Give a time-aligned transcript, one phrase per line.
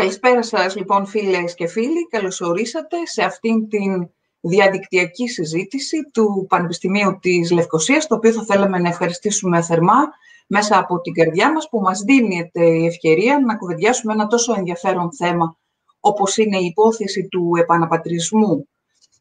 [0.00, 2.06] Καλησπέρα σας λοιπόν φίλες και φίλοι.
[2.08, 4.10] Καλώς ορίσατε σε αυτήν την
[4.40, 10.08] διαδικτυακή συζήτηση του Πανεπιστημίου της Λευκοσίας, το οποίο θα θέλαμε να ευχαριστήσουμε θερμά
[10.46, 15.12] μέσα από την καρδιά μας που μας δίνει η ευκαιρία να κουβεντιάσουμε ένα τόσο ενδιαφέρον
[15.14, 15.56] θέμα
[16.00, 18.68] όπως είναι η υπόθεση του επαναπατρισμού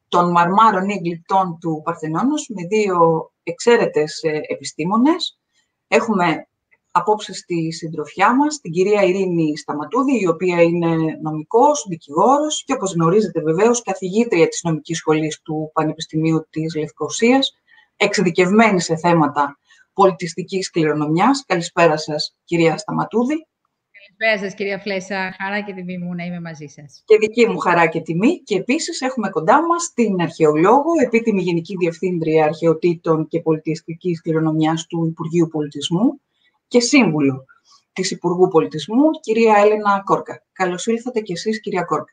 [0.08, 5.40] των μαρμάρων ή γλυπτών του Παρθενώνος με δύο εξαίρετες ε, επιστήμονες.
[5.88, 6.49] Έχουμε
[6.92, 12.94] απόψε στη συντροφιά μας την κυρία Ειρήνη Σταματούδη, η οποία είναι νομικός, δικηγόρος και όπως
[12.94, 17.52] γνωρίζετε βεβαίως καθηγήτρια της νομικής σχολής του Πανεπιστημίου της Λευκοσίας,
[17.98, 19.58] εξειδικευμένη σε θέματα
[19.94, 21.44] πολιτιστικής κληρονομιάς.
[21.46, 23.48] Καλησπέρα σας, κυρία Σταματούδη.
[23.92, 25.36] Καλησπέρα σας, κυρία Φλέσσα.
[25.38, 27.04] Χαρά και τιμή μου να είμαι μαζί σας.
[27.06, 28.42] Και δική μου χαρά και τιμή.
[28.44, 35.06] Και επίσης έχουμε κοντά μας την αρχαιολόγο, επίτιμη Γενική Διευθύντρια Αρχαιοτήτων και Πολιτιστικής Κληρονομιάς του
[35.06, 36.22] Υπουργείου Πολιτισμού,
[36.70, 37.46] και σύμβουλο
[37.94, 40.44] της Υπουργού Πολιτισμού, κυρία Έλενα Κόρκα.
[40.52, 42.12] Καλώς ήλθατε και εσείς, κυρία Κόρκα.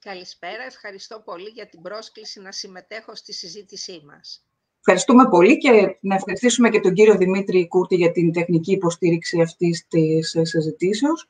[0.00, 0.62] Καλησπέρα.
[0.66, 4.44] Ευχαριστώ πολύ για την πρόσκληση να συμμετέχω στη συζήτησή μας.
[4.78, 9.86] Ευχαριστούμε πολύ και να ευχαριστήσουμε και τον κύριο Δημήτρη Κούρτη για την τεχνική υποστήριξη αυτής
[9.88, 11.28] της συζητήσεως.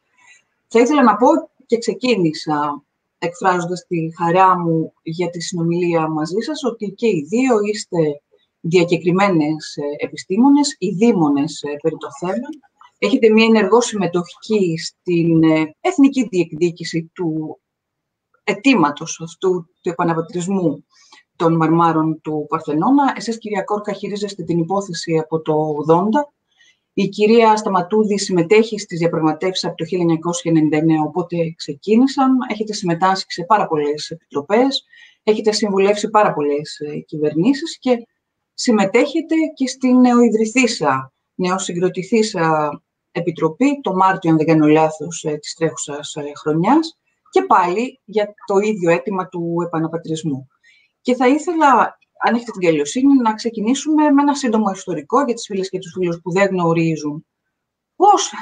[0.69, 1.29] Θα ήθελα να πω
[1.67, 2.85] και ξεκίνησα
[3.19, 7.99] εκφράζοντας τη χαρά μου για τη συνομιλία μαζί σας, ότι και οι δύο είστε
[8.67, 12.49] διακεκριμένες ε, επιστήμονες, οι δήμονες ε, περί το θέμα.
[12.99, 17.59] Έχετε μια ενεργό συμμετοχή στην ε, εθνική διεκδίκηση του
[18.45, 20.85] αιτήματος αυτού του επαναπατρισμού
[21.37, 23.13] των μαρμάρων του Παρθενώνα.
[23.17, 25.55] Εσείς, κυρία Κόρκα, χειρίζεστε την υπόθεση από το
[25.89, 25.97] 80.
[26.93, 32.37] Η κυρία Σταματούδη συμμετέχει στις διαπραγματεύσεις από το 1999, οπότε ξεκίνησαν.
[32.51, 34.85] Έχετε συμμετάσχει σε πάρα πολλές επιτροπές,
[35.23, 38.07] έχετε συμβουλεύσει πάρα πολλές κυβερνήσεις και
[38.55, 42.71] συμμετέχετε και στην νεοειδρυθήσα, νεοσυγκροτηθήσα
[43.13, 46.99] επιτροπή, το Μάρτιο, αν δεν κάνω λάθος, ε, της τρέχουσας ε, χρονιάς,
[47.31, 50.49] και πάλι για το ίδιο αίτημα του επαναπατρισμού.
[51.01, 55.45] Και θα ήθελα, αν έχετε την καλοσύνη, να ξεκινήσουμε με ένα σύντομο ιστορικό για τις
[55.47, 57.27] φίλες και τους φίλους που δεν γνωρίζουν.
[57.97, 58.33] Πώς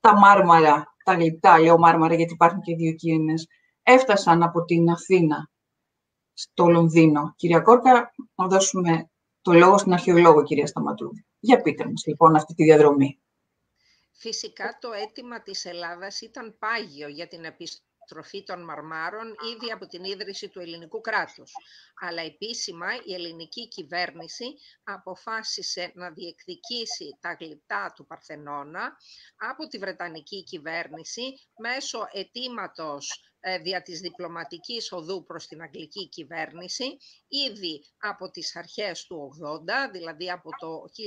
[0.00, 3.46] τα μάρμαρα, τα γλυπτά, λέω μάρμαρα γιατί υπάρχουν και δύο κίνες,
[3.82, 5.50] έφτασαν από την Αθήνα;
[6.38, 7.34] Στο Λονδίνο.
[7.36, 9.10] Κυρία Κόρκα, να δώσουμε
[9.40, 11.26] το λόγο στην αρχαιολόγο, κυρία Σταματούδη.
[11.38, 13.20] Για πείτε μας, λοιπόν, αυτή τη διαδρομή.
[14.12, 20.04] Φυσικά το αίτημα της Ελλάδας ήταν πάγιο για την επιστροφή των μαρμάρων ήδη από την
[20.04, 21.52] ίδρυση του ελληνικού κράτους.
[22.00, 24.44] Αλλά επίσημα η ελληνική κυβέρνηση
[24.84, 28.96] αποφάσισε να διεκδικήσει τα γλυπτά του Παρθενώνα
[29.36, 31.22] από τη Βρετανική κυβέρνηση
[31.56, 36.98] μέσω αιτήματος ε, δια της διπλωματικής οδού προς την αγγλική κυβέρνηση
[37.28, 39.30] ήδη από τις αρχές του
[39.86, 41.00] 80, δηλαδή από το 1982-83,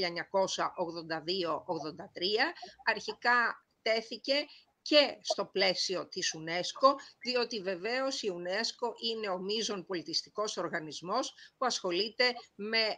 [2.84, 4.46] αρχικά τέθηκε
[4.82, 11.66] και στο πλαίσιο της UNESCO, διότι βεβαίως η UNESCO είναι ο μείζον πολιτιστικός οργανισμός που
[11.66, 12.98] ασχολείται με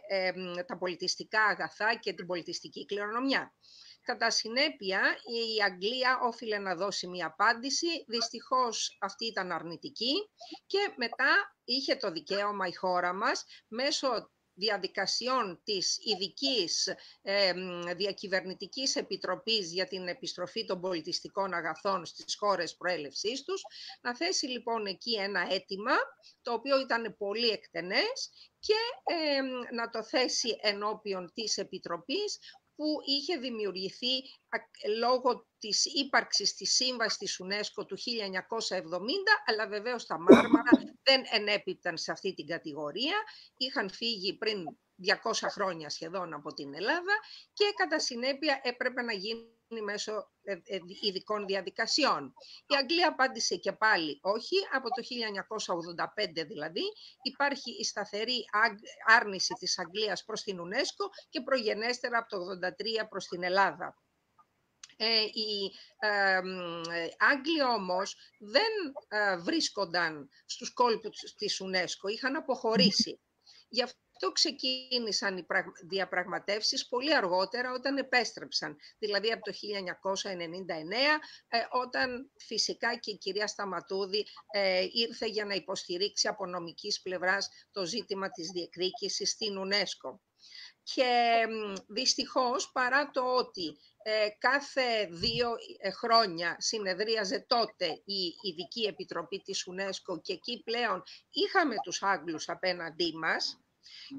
[0.66, 3.54] τα πολιτιστικά αγαθά και την πολιτιστική κληρονομιά.
[4.04, 8.04] Κατά συνέπεια, η Αγγλία όφιλε να δώσει μία απάντηση.
[8.06, 10.12] Δυστυχώς αυτή ήταν αρνητική
[10.66, 16.86] και μετά είχε το δικαίωμα η χώρα μας μέσω διαδικασιών της ειδικής
[17.22, 17.52] ε,
[17.96, 23.62] Διακυβερνητικής Επιτροπής για την επιστροφή των πολιτιστικών αγαθών στις χώρες προέλευσής τους,
[24.00, 25.94] να θέσει λοιπόν εκεί ένα αίτημα,
[26.42, 28.74] το οποίο ήταν πολύ εκτενές, και
[29.74, 32.38] να το θέσει ενώπιον της Επιτροπής,
[32.76, 34.22] που είχε δημιουργηθεί
[34.98, 39.00] λόγω της ύπαρξης της σύμβασης της UNESCO του 1970,
[39.46, 40.70] αλλά βεβαίως τα μάρμαρα
[41.06, 43.16] δεν ενέπιπταν σε αυτή την κατηγορία.
[43.56, 44.64] Είχαν φύγει πριν
[45.22, 47.12] 200 χρόνια σχεδόν από την Ελλάδα
[47.52, 52.34] και κατά συνέπεια έπρεπε να γίνει μέσω ε, ε, ειδικών διαδικασιών.
[52.66, 55.02] Η Αγγλία απάντησε και πάλι όχι, από το
[56.42, 56.82] 1985 δηλαδή
[57.22, 58.44] υπάρχει η σταθερή
[59.06, 62.36] άρνηση της Αγγλίας προς την UNESCO και προγενέστερα από το
[63.02, 63.98] 1983 προς την Ελλάδα.
[64.96, 66.40] Ε, οι ε,
[67.18, 68.72] Άγγλοι όμως δεν
[69.08, 73.20] ε, βρίσκονταν στους κόλπους της UNESCO, είχαν αποχωρήσει.
[73.68, 75.46] Γι' αυτό ξεκίνησαν οι
[75.82, 83.46] διαπραγματεύσεις πολύ αργότερα όταν επέστρεψαν, δηλαδή από το 1999, ε, όταν φυσικά και η κυρία
[83.46, 90.18] Σταματούδη ε, ήρθε για να υποστηρίξει από νομικής πλευράς το ζήτημα της διεκδίκησης στην UNESCO.
[90.82, 91.44] Και
[91.88, 95.56] δυστυχώς, παρά το ότι ε, κάθε δύο
[95.98, 103.12] χρόνια συνεδρίαζε τότε η Ειδική Επιτροπή της UNESCO και εκεί πλέον είχαμε τους Άγγλους απέναντί
[103.16, 103.63] μας,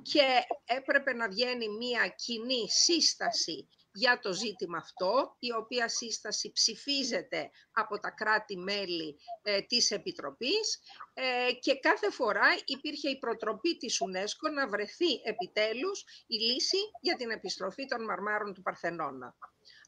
[0.02, 0.26] και
[0.66, 8.00] έπρεπε να βγαίνει μία κοινή σύσταση για το ζήτημα αυτό, η οποία σύσταση ψηφίζεται από
[8.00, 10.80] τα κράτη-μέλη ε, της Επιτροπής
[11.14, 17.16] ε, και κάθε φορά υπήρχε η προτροπή της UNESCO να βρεθεί επιτέλους η λύση για
[17.16, 19.36] την επιστροφή των μαρμάρων του Παρθενώνα.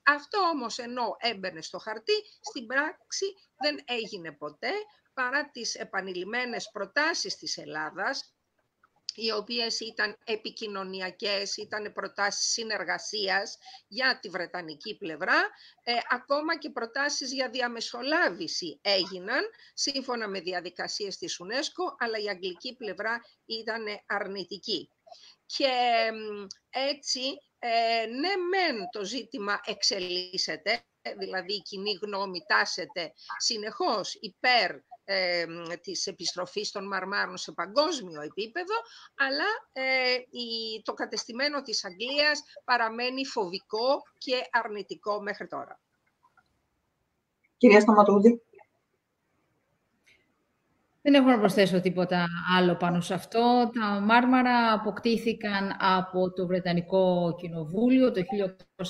[0.06, 3.26] Αυτό όμως ενώ έμπαινε στο χαρτί, στην πράξη
[3.58, 4.72] δεν έγινε ποτέ
[5.14, 8.37] παρά τις επανειλημμένες προτάσεις της Ελλάδας
[9.20, 15.50] οι οποίες ήταν επικοινωνιακές, ήταν προτάσεις συνεργασίας για τη Βρετανική πλευρά,
[15.84, 19.44] ε, ακόμα και προτάσεις για διαμεσολάβηση έγιναν,
[19.74, 24.92] σύμφωνα με διαδικασίες της UNESCO, αλλά η αγγλική πλευρά ήταν αρνητική.
[25.46, 25.72] Και
[26.70, 27.22] έτσι,
[27.60, 30.84] ε, ναι μεν το ζήτημα εξελίσσεται,
[31.18, 34.72] δηλαδή η κοινή γνώμη τάσεται συνεχώς υπέρ
[35.10, 35.46] ε,
[35.82, 38.74] της επιστροφής των μαρμάρων σε παγκόσμιο επίπεδο,
[39.16, 45.80] αλλά ε, η, το κατεστημένο της Αγγλίας παραμένει φοβικό και αρνητικό μέχρι τώρα.
[47.58, 48.42] Κυρία Σταματούδη.
[51.10, 52.26] Δεν έχω να προσθέσω τίποτα
[52.58, 53.72] άλλο πάνω σε αυτό.
[53.80, 58.22] Τα μάρμαρα αποκτήθηκαν από το Βρετανικό Κοινοβούλιο το
[58.76, 58.84] 1816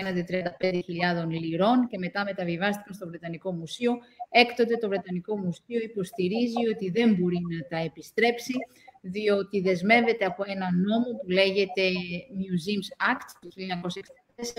[0.00, 3.92] έναντι 35.000 λιρών και μετά μεταβιβάστηκαν στο Βρετανικό Μουσείο.
[4.30, 8.54] Έκτοτε το Βρετανικό Μουσείο υποστηρίζει ότι δεν μπορεί να τα επιστρέψει
[9.00, 11.82] διότι δεσμεύεται από ένα νόμο που λέγεται
[12.40, 13.50] Museums Act του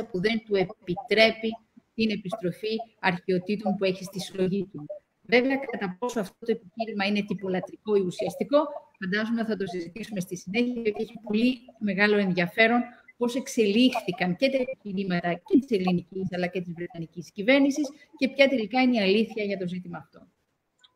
[0.01, 1.49] 1964 που δεν του επιτρέπει
[1.93, 4.85] την επιστροφή αρχαιοτήτων που έχει στη συλλογή του.
[5.33, 8.59] Βέβαια, κατά πόσο αυτό το επιχείρημα είναι τυπολατρικό ή ουσιαστικό,
[8.99, 12.81] φαντάζομαι θα το συζητήσουμε στη συνέχεια, γιατί έχει πολύ μεγάλο ενδιαφέρον
[13.17, 18.47] πώς εξελίχθηκαν και τα επιχειρήματα και της ελληνικής αλλά και της βρετανικής κυβέρνησης και ποια
[18.47, 20.19] τελικά είναι η αλήθεια για το ζήτημα αυτό.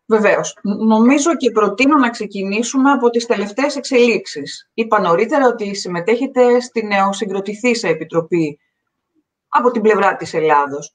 [0.05, 0.57] Βεβαίως.
[0.87, 4.69] Νομίζω και προτείνω να ξεκινήσουμε από τις τελευταίες εξελίξεις.
[4.73, 8.59] Είπα νωρίτερα ότι συμμετέχετε στη νεοσυγκροτηθήσα επιτροπή
[9.47, 10.93] από την πλευρά της Ελλάδος.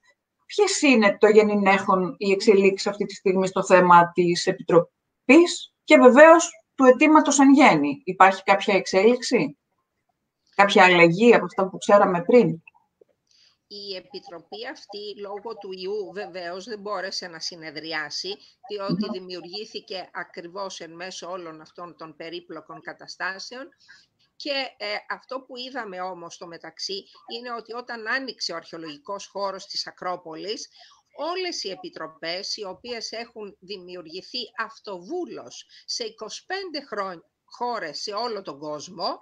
[0.54, 6.50] Ποιες είναι το γενινέχον οι εξελίξεις αυτή τη στιγμή στο θέμα της Επιτροπής και βεβαίως
[6.74, 9.58] του αιτήματος εν γέννη; Υπάρχει κάποια εξέλιξη,
[10.54, 12.62] κάποια αλλαγή από αυτά που ξέραμε πριν;
[13.66, 18.36] Η Επιτροπή αυτή, λόγω του ιού, βεβαίως δεν μπόρεσε να συνεδριάσει,
[18.68, 23.68] διότι δημιουργήθηκε ακριβώς εν μέσω όλων αυτών των περίπλοκων καταστάσεων
[24.42, 29.66] και ε, αυτό που είδαμε όμως στο μεταξύ είναι ότι όταν άνοιξε ο αρχαιολογικός χώρος
[29.66, 30.68] της Ακρόπολης,
[31.16, 38.58] όλες οι επιτροπές οι οποίες έχουν δημιουργηθεί αυτοβούλως σε 25 χρόνια χώρες σε όλο τον
[38.58, 39.18] κόσμο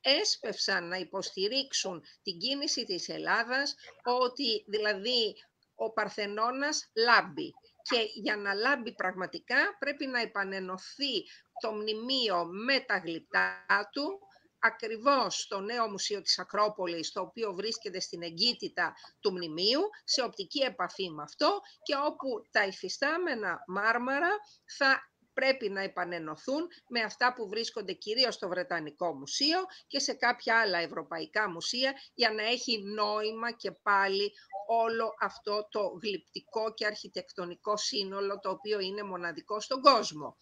[0.00, 5.34] έσπευσαν να υποστηρίξουν την κίνηση της Ελλάδας ότι δηλαδή
[5.74, 7.54] ο Παρθενώνας λάμπει.
[7.82, 11.24] Και για να λάμπει πραγματικά πρέπει να επανενωθεί
[11.60, 14.18] το μνημείο με τα γλυπτά του
[14.64, 20.60] ακριβώς στο νέο Μουσείο της Ακρόπολης, το οποίο βρίσκεται στην εγκύτητα του μνημείου, σε οπτική
[20.60, 24.30] επαφή με αυτό και όπου τα υφιστάμενα μάρμαρα
[24.78, 30.60] θα πρέπει να επανενωθούν με αυτά που βρίσκονται κυρίως στο Βρετανικό Μουσείο και σε κάποια
[30.60, 34.32] άλλα ευρωπαϊκά μουσεία για να έχει νόημα και πάλι
[34.66, 40.36] όλο αυτό το γλυπτικό και αρχιτεκτονικό σύνολο το οποίο είναι μοναδικό στον κόσμο.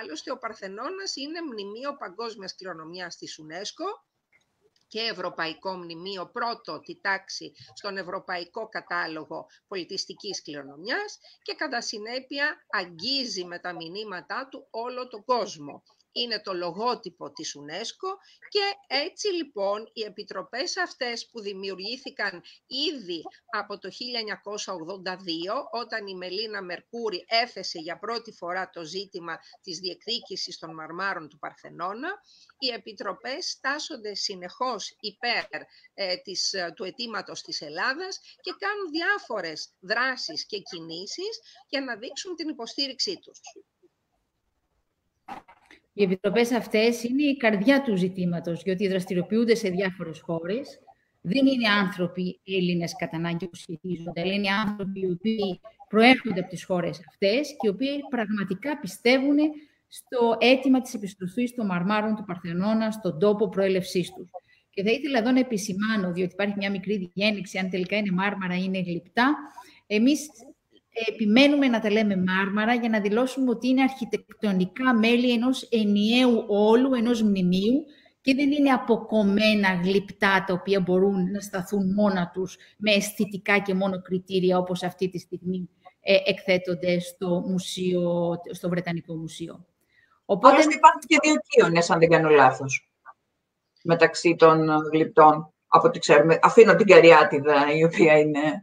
[0.00, 4.09] Άλλωστε ο Παρθενώνας είναι μνημείο παγκόσμιας κληρονομιάς της UNESCO
[4.90, 13.44] και Ευρωπαϊκό Μνημείο πρώτο τη τάξη στον Ευρωπαϊκό Κατάλογο Πολιτιστικής Κληρονομιάς και κατά συνέπεια αγγίζει
[13.44, 18.08] με τα μηνύματά του όλο τον κόσμο είναι το λογότυπο της UNESCO
[18.48, 23.92] και έτσι λοιπόν οι επιτροπές αυτές που δημιουργήθηκαν ήδη από το 1982
[25.70, 31.38] όταν η Μελίνα Μερκούρη έθεσε για πρώτη φορά το ζήτημα της διεκδίκησης των μαρμάρων του
[31.38, 32.20] Παρθενώνα
[32.58, 35.44] οι επιτροπές στάσονται συνεχώς υπέρ
[35.94, 41.96] ε, της, ε, του αιτήματος της Ελλάδας και κάνουν διάφορες δράσεις και κινήσεις για να
[41.96, 43.40] δείξουν την υποστήριξή τους.
[45.92, 50.80] Οι επιτροπές αυτές είναι η καρδιά του ζητήματος, γιατί δραστηριοποιούνται σε διάφορες χώρες.
[51.20, 56.48] Δεν είναι άνθρωποι Έλληνες κατά ανάγκη που σχετίζονται, αλλά είναι άνθρωποι οι οποίοι προέρχονται από
[56.48, 59.36] τις χώρες αυτές και οι οποίοι πραγματικά πιστεύουν
[59.88, 64.30] στο αίτημα της επιστροφής των μαρμάρων του Παρθενώνα στον τόπο προέλευσής τους.
[64.70, 68.56] Και θα ήθελα εδώ να επισημάνω, διότι υπάρχει μια μικρή διένεξη, αν τελικά είναι μάρμαρα
[68.56, 69.36] ή είναι γλυπτά.
[69.86, 70.28] Εμείς
[71.08, 76.94] επιμένουμε να τα λέμε μάρμαρα για να δηλώσουμε ότι είναι αρχιτεκτονικά μέλη ενός ενιαίου όλου,
[76.94, 77.84] ενός μνημείου
[78.20, 83.74] και δεν είναι αποκομμένα γλυπτά τα οποία μπορούν να σταθούν μόνα τους με αισθητικά και
[83.74, 85.68] μόνο κριτήρια όπως αυτή τη στιγμή
[86.00, 89.66] ε, εκθέτονται στο, μουσείο, στο Βρετανικό Μουσείο.
[90.24, 90.56] Οπότε...
[90.56, 92.90] υπάρχουν και δύο κύονες, αν δεν κάνω λάθος,
[93.82, 95.52] μεταξύ των γλυπτών.
[95.66, 96.38] από ό,τι ξέρουμε.
[96.42, 98.60] Αφήνω την Καριάτιδα, η οποία είναι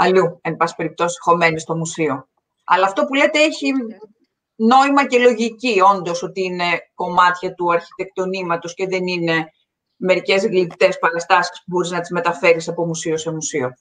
[0.00, 2.28] αλλού, εν πάση περιπτώσει, χωμένη στο μουσείο.
[2.64, 3.72] Αλλά αυτό που λέτε έχει
[4.54, 9.52] νόημα και λογική, όντως, ότι είναι κομμάτια του αρχιτεκτονήματος και δεν είναι
[9.96, 13.72] μερικές γλυπτές παραστάσεις που μπορείς να τις μεταφέρεις από μουσείο σε μουσείο.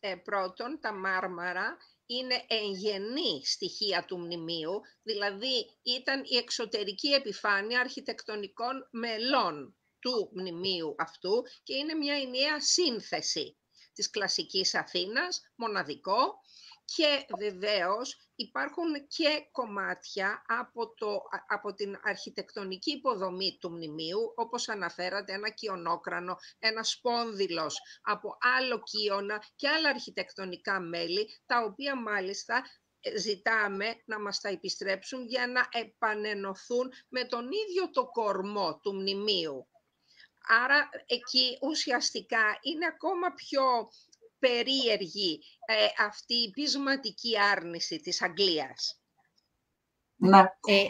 [0.00, 1.76] Ε, πρώτον, τα μάρμαρα
[2.06, 11.42] είναι εγγενή στοιχεία του μνημείου, δηλαδή ήταν η εξωτερική επιφάνεια αρχιτεκτονικών μελών του μνημείου αυτού
[11.62, 13.56] και είναι μια ενιαία σύνθεση
[13.98, 16.40] της κλασικής Αθήνας, μοναδικό,
[16.84, 25.32] και βεβαίως υπάρχουν και κομμάτια από, το, από την αρχιτεκτονική υποδομή του μνημείου, όπως αναφέρατε,
[25.32, 32.62] ένα κοιονόκρανο, ένα σπόνδυλος από άλλο κύωνα και άλλα αρχιτεκτονικά μέλη, τα οποία μάλιστα
[33.00, 38.94] ε, ζητάμε να μας τα επιστρέψουν για να επανενωθούν με τον ίδιο το κορμό του
[38.94, 39.68] μνημείου.
[40.64, 43.62] Άρα εκεί ουσιαστικά είναι ακόμα πιο
[44.38, 49.00] περίεργη ε, αυτή η πεισματική άρνηση της Αγγλίας.
[50.16, 50.38] Ναι.
[50.38, 50.84] Ε,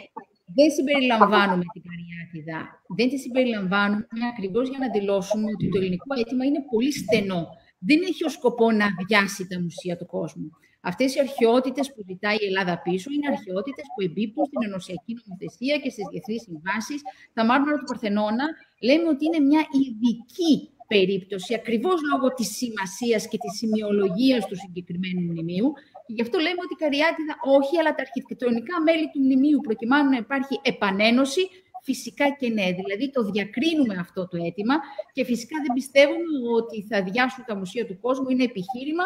[0.55, 2.83] δεν συμπεριλαμβάνουμε την Καριάτιδα.
[2.97, 7.47] Δεν τη συμπεριλαμβάνουμε ακριβώς για να δηλώσουμε ότι το ελληνικό αίτημα είναι πολύ στενό.
[7.79, 10.49] Δεν έχει ως σκοπό να αδειάσει τα μουσεία του κόσμου.
[10.81, 15.75] Αυτές οι αρχαιότητες που ζητάει η Ελλάδα πίσω είναι αρχαιότητες που εμπίπτουν στην ενωσιακή νομοθεσία
[15.83, 16.99] και στις διεθνείς συμβάσεις.
[17.33, 18.45] Τα μάρμαρα του Παρθενώνα
[18.87, 20.53] λέμε ότι είναι μια ειδική
[20.93, 25.69] περίπτωση, ακριβώς λόγω της σημασίας και της σημειολογίας του συγκεκριμένου μνημείου.
[26.05, 30.09] Και γι' αυτό λέμε ότι η Καριάτιδα όχι, αλλά τα αρχιτεκτονικά μέλη του μνημείου, προκειμένου
[30.09, 31.43] να υπάρχει επανένωση,
[31.89, 32.67] φυσικά και ναι.
[32.79, 34.75] Δηλαδή το διακρίνουμε αυτό το αίτημα
[35.13, 38.29] και φυσικά δεν πιστεύουμε ότι θα διάσουν τα μουσεία του κόσμου.
[38.29, 39.05] Είναι επιχείρημα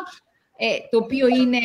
[0.66, 1.64] ε, το οποίο είναι,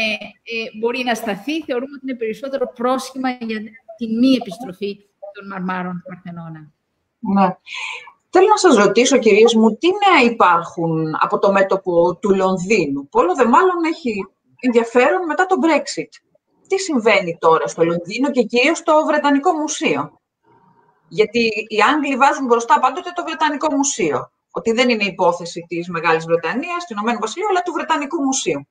[0.52, 3.60] ε, μπορεί να σταθεί, θεωρούμε ότι είναι περισσότερο πρόσχημα για
[3.98, 4.90] τη μη επιστροφή
[5.34, 6.60] των μαρμάρων του Παρθενώνα.
[7.18, 7.48] Ναι.
[8.30, 13.18] Θέλω να σας ρωτήσω, κυρίες μου, τι νέα υπάρχουν από το μέτωπο του Λονδίνου, που
[13.18, 14.26] όλο δε μάλλον έχει
[14.60, 16.12] ενδιαφέρον μετά το Brexit.
[16.68, 20.20] Τι συμβαίνει τώρα στο Λονδίνο και κυρίως στο Βρετανικό Μουσείο;
[21.08, 24.30] Γιατί οι Άγγλοι βάζουν μπροστά πάντοτε το Βρετανικό Μουσείο.
[24.50, 28.66] Ότι δεν είναι υπόθεση της Μεγάλης Βρετανίας, του Ηνωμένου Βασιλείου, αλλά του Βρετανικού Μουσείου.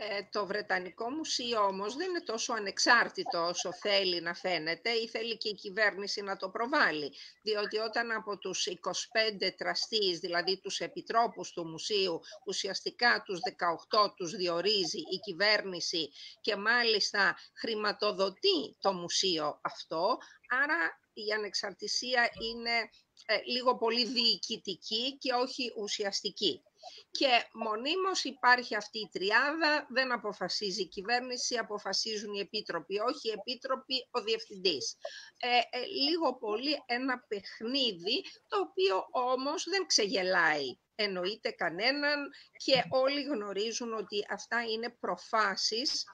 [0.00, 5.36] Ε, το Βρετανικό Μουσείο όμως δεν είναι τόσο ανεξάρτητο όσο θέλει να φαίνεται ή θέλει
[5.36, 7.12] και η κυβέρνηση να το προβάλλει.
[7.42, 14.30] Διότι όταν από τους 25 τραστείς, δηλαδή τους επιτρόπους του Μουσείου, ουσιαστικά τους 18 τους
[14.36, 20.18] διορίζει η κυβέρνηση και μάλιστα χρηματοδοτεί το Μουσείο αυτό,
[20.62, 22.90] άρα η ανεξαρτησία είναι
[23.26, 26.62] ε, λίγο πολύ διοικητική και όχι ουσιαστική.
[27.10, 33.34] Και μονίμως υπάρχει αυτή η τριάδα, δεν αποφασίζει η κυβέρνηση, αποφασίζουν οι επίτροποι, όχι οι
[33.38, 34.96] επίτροποι, ο διευθυντής.
[35.36, 42.28] Ε, ε, λίγο πολύ ένα παιχνίδι, το οποίο όμως δεν ξεγελάει εννοείται κανέναν
[42.64, 46.04] και όλοι γνωρίζουν ότι αυτά είναι προφάσεις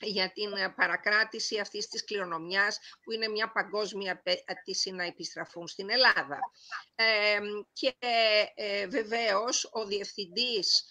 [0.00, 5.90] για την ε, παρακράτηση αυτής της κληρονομιάς που είναι μια παγκόσμια απέτηση να επιστραφούν στην
[5.90, 6.38] Ελλάδα.
[7.72, 7.94] και
[8.54, 10.84] ε, βεβαίως ο διευθυντής,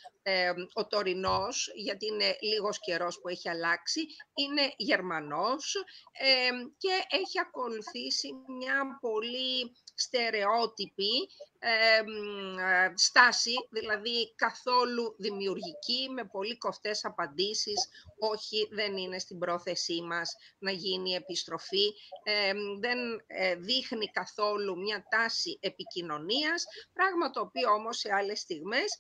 [0.74, 4.02] ο τωρινός, γιατί είναι λίγος καιρός που έχει αλλάξει,
[4.34, 5.76] είναι Γερμανός
[6.78, 11.14] και έχει ακολουθήσει μια πολύ στερεότυπη
[11.60, 12.04] ε,
[12.96, 20.72] στάση, δηλαδή καθόλου δημιουργική, με πολύ κοφτές απαντήσεις, όχι δεν είναι στην πρόθεσή μας να
[20.72, 21.94] γίνει επιστροφή,
[22.80, 22.98] δεν
[23.28, 28.98] ε, δείχνει καθόλου μια τάση επικοινωνίας, πράγμα το οποίο όμως σε άλλες στιγμές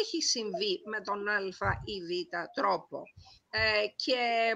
[0.00, 2.10] έχει συμβεί με τον α ή β
[2.54, 3.02] τρόπο.
[3.50, 4.52] Ε, και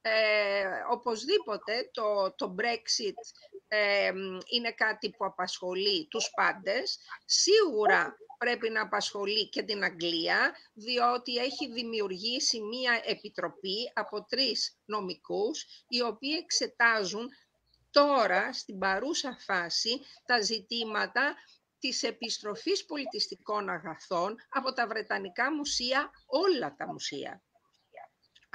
[0.00, 3.20] ε, οπωσδήποτε το, το Brexit
[3.68, 4.12] ε,
[4.50, 6.98] είναι κάτι που απασχολεί τους πάντες.
[7.24, 15.66] Σίγουρα πρέπει να απασχολεί και την Αγγλία, διότι έχει δημιουργήσει μία επιτροπή από τρεις νομικούς,
[15.88, 17.28] οι οποίοι εξετάζουν
[17.90, 21.34] τώρα, στην παρούσα φάση, τα ζητήματα
[21.78, 27.42] της επιστροφής πολιτιστικών αγαθών από τα Βρετανικά μουσεία, όλα τα μουσεία.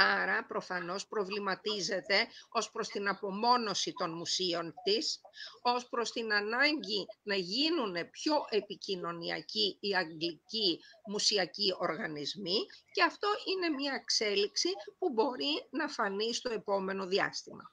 [0.04, 5.22] Άρα προφανώς προβληματίζεται ως προς την απομόνωση των μουσείων της,
[5.62, 12.58] ως προς την ανάγκη να γίνουν πιο επικοινωνιακοί οι αγγλικοί μουσιακοί οργανισμοί
[12.92, 17.72] και αυτό είναι μια εξέλιξη που μπορεί να φανεί στο επόμενο διάστημα.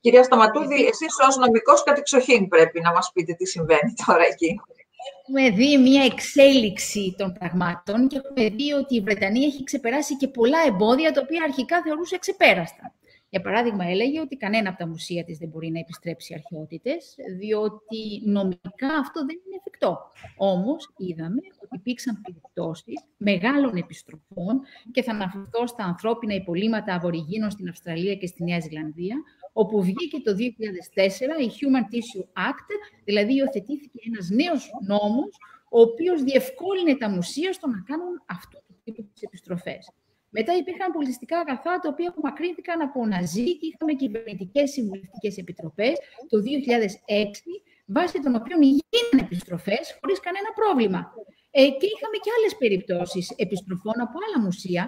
[0.00, 4.60] Κυρία Σταματούδη, εσείς ως νομικός κατεξοχήν πρέπει να μας πείτε τι συμβαίνει τώρα εκεί
[5.10, 10.28] έχουμε δει μια εξέλιξη των πραγμάτων και έχουμε δει ότι η Βρετανία έχει ξεπεράσει και
[10.28, 12.94] πολλά εμπόδια τα οποία αρχικά θεωρούσε ξεπέραστα.
[13.32, 18.22] Για παράδειγμα, έλεγε ότι κανένα από τα μουσεία της δεν μπορεί να επιστρέψει αρχαιότητες, διότι
[18.24, 19.98] νομικά αυτό δεν είναι εφικτό.
[20.36, 24.60] Όμως, είδαμε ότι υπήρξαν περιπτώσεις μεγάλων επιστροφών
[24.92, 29.16] και θα αναφερθώ στα ανθρώπινα υπολείμματα αβορυγίνων στην Αυστραλία και στη Νέα Ζηλανδία,
[29.52, 30.38] όπου βγήκε το 2004
[31.46, 32.68] η Human Tissue Act,
[33.04, 35.30] δηλαδή υιοθετήθηκε ένας νέος νόμος,
[35.70, 39.90] ο οποίος διευκόλυνε τα μουσεία στο να κάνουν αυτό το τύπο τις επιστροφές.
[40.34, 45.94] Μετά υπήρχαν πολιτιστικά αγαθά τα οποία απομακρύνθηκαν από ναζί και είχαμε κυβερνητικές συμβουλευτικές επιτροπές
[46.30, 46.46] το 2006,
[47.86, 51.00] βάσει των οποίων γίνανε επιστροφές χωρίς κανένα πρόβλημα.
[51.54, 54.82] Ε, και είχαμε και άλλες περιπτώσεις επιστροφών από άλλα μουσεία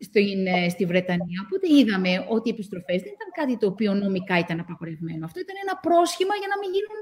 [0.00, 1.38] στην, ε, στη Βρετανία.
[1.44, 5.24] Οπότε είδαμε ότι οι επιστροφές δεν ήταν κάτι το οποίο νομικά ήταν απαγορευμένο.
[5.24, 6.98] Αυτό ήταν ένα πρόσχημα για να μην γίνουν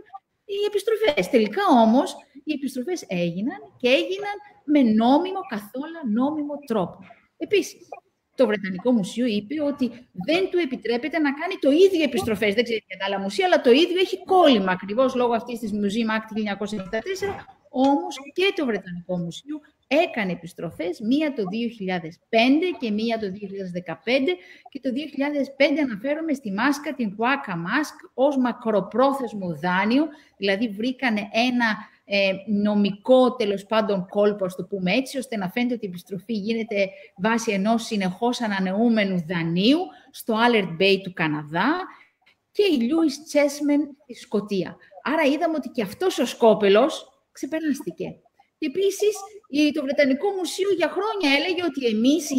[0.53, 1.29] οι επιστροφές.
[1.35, 2.09] Τελικά όμως
[2.45, 4.37] οι επιστροφές έγιναν και έγιναν
[4.73, 6.99] με νόμιμο, καθόλου νόμιμο τρόπο.
[7.37, 7.77] Επίσης,
[8.35, 9.87] το Βρετανικό Μουσείο είπε ότι
[10.27, 12.55] δεν του επιτρέπεται να κάνει το ίδιο επιστροφές.
[12.55, 15.71] Δεν ξέρει για τα άλλα μουσεία, αλλά το ίδιο έχει κόλλημα ακριβώς λόγω αυτής της
[15.73, 17.47] Museum Act 1974.
[17.71, 23.31] Όμως και το Βρετανικό Μουσείο έκανε επιστροφές, μία το 2005 και μία το 2015
[24.69, 31.77] και το 2005 αναφέρομαι στη μάσκα, την Waka Mask, ως μακροπρόθεσμο δάνειο, δηλαδή βρήκανε ένα
[32.05, 36.89] ε, νομικό τέλος πάντων κόλπο, το πούμε έτσι, ώστε να φαίνεται ότι η επιστροφή γίνεται
[37.17, 39.79] βάσει ενός συνεχώς ανανεούμενου δανείου
[40.11, 41.73] στο Alert Bay του Καναδά
[42.53, 44.77] και η Lewis Chessman στη Σκοτία.
[45.03, 48.17] Άρα είδαμε ότι και αυτός ο σκόπελος ξεπεράστηκε.
[48.59, 49.15] Και επίσης,
[49.75, 52.31] το Βρετανικό Μουσείο για χρόνια έλεγε ότι εμείς,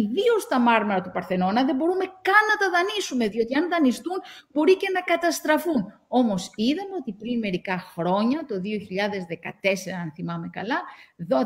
[0.00, 4.18] ιδίω τα μάρμαρα του Παρθενώνα, δεν μπορούμε καν να τα δανείσουμε, διότι αν δανειστούν
[4.52, 5.82] μπορεί και να καταστραφούν.
[6.08, 10.82] Όμως είδαμε ότι πριν μερικά χρόνια, το 2014, αν θυμάμαι καλά,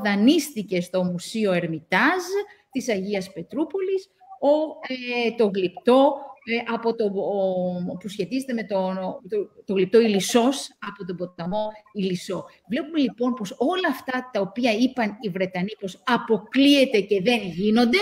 [0.04, 2.22] δανείστηκε στο Μουσείο Ερμητάζ
[2.70, 4.52] της Αγίας Πετρούπολης ο,
[4.88, 6.14] ε, το γλυπτό
[6.48, 7.10] ε, από το,
[8.00, 8.94] που σχετίζεται με το,
[9.28, 12.44] το, το γλυπτό Ηλισσός από τον ποταμό Ηλισσό.
[12.68, 17.98] Βλέπουμε λοιπόν πως όλα αυτά τα οποία είπαν οι Βρετανοί πως αποκλείεται και δεν γίνονται,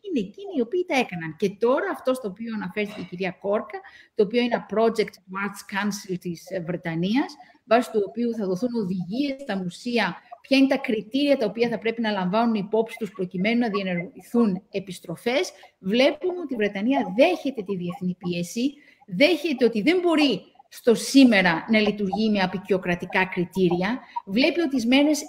[0.00, 1.36] είναι εκείνοι οι οποίοι τα έκαναν.
[1.36, 3.80] Και τώρα αυτό στο οποίο αναφέρθηκε η κυρία Κόρκα,
[4.14, 8.74] το οποίο είναι ένα project του Arts Council της Βρετανίας, βάσει του οποίου θα δοθούν
[8.74, 13.10] οδηγίες στα μουσεία ποια είναι τα κριτήρια τα οποία θα πρέπει να λαμβάνουν υπόψη τους
[13.10, 18.74] προκειμένου να διενεργηθούν επιστροφές, βλέπουμε ότι η Βρετανία δέχεται τη διεθνή πίεση,
[19.06, 24.76] δέχεται ότι δεν μπορεί στο σήμερα να λειτουργεί με απεικιοκρατικά κριτήρια, βλέπει ότι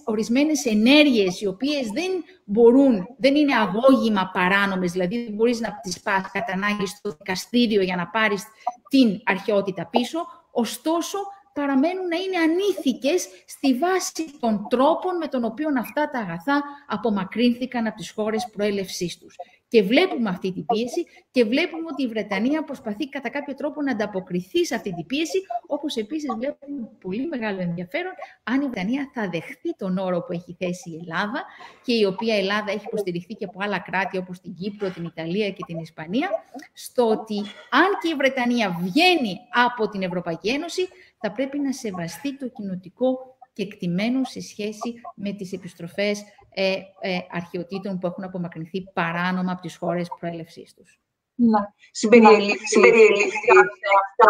[0.06, 2.12] ορισμένες ενέργειες οι οποίες δεν
[2.44, 7.82] μπορούν, δεν είναι αγώγημα παράνομες, δηλαδή δεν μπορείς να τις πας κατά ανάγκη στο δικαστήριο
[7.82, 8.44] για να πάρεις
[8.90, 10.20] την αρχαιότητα πίσω,
[10.52, 11.18] ωστόσο
[11.54, 17.88] παραμένουν να είναι ανήθικες στη βάση των τρόπων με τον οποίο αυτά τα αγαθά απομακρύνθηκαν
[17.88, 19.36] από τις χώρες προέλευσής τους.
[19.70, 23.92] Και βλέπουμε αυτή την πίεση και βλέπουμε ότι η Βρετανία προσπαθεί κατά κάποιο τρόπο να
[23.92, 28.12] ανταποκριθεί σε αυτή την πίεση, όπως επίσης βλέπουμε πολύ μεγάλο ενδιαφέρον
[28.44, 31.46] αν η Βρετανία θα δεχθεί τον όρο που έχει θέσει η Ελλάδα
[31.84, 35.04] και η οποία η Ελλάδα έχει υποστηριχθεί και από άλλα κράτη όπως την Κύπρο, την
[35.04, 36.30] Ιταλία και την Ισπανία,
[36.74, 37.38] στο ότι
[37.70, 40.88] αν και η Βρετανία βγαίνει από την Ευρωπαϊκή Ένωση,
[41.20, 46.24] θα πρέπει να σεβαστεί το κοινοτικό κεκτημένο σε σχέση με τις επιστροφές
[46.62, 51.00] ε, ε, αρχαιοτήτων που έχουν απομακρυνθεί παράνομα από τις χώρες προέλευσής τους.
[51.36, 51.60] Να
[51.92, 52.80] συμπεριελήφθη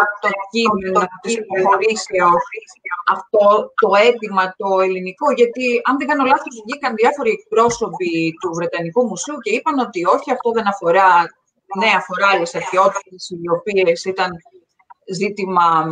[0.20, 2.42] το κείμενο της υποχωρήσεως,
[3.14, 9.02] αυτό το αίτημα το ελληνικό, γιατί αν δεν κάνω λάθος βγήκαν διάφοροι εκπρόσωποι του Βρετανικού
[9.06, 11.10] Μουσείου και είπαν ότι όχι, αυτό δεν αφορά,
[11.80, 14.30] ναι, αφορά άλλες αρχαιότητες οι οποίες ήταν
[15.12, 15.88] ζήτημα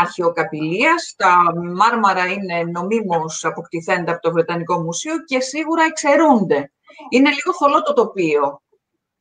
[0.00, 1.14] αρχαιοκαπηλείας.
[1.16, 1.42] Τα
[1.74, 6.72] μάρμαρα είναι νομίμως αποκτηθέντα από το Βρετανικό Μουσείο και σίγουρα εξαιρούνται.
[7.10, 8.62] Είναι λίγο θολό το τοπίο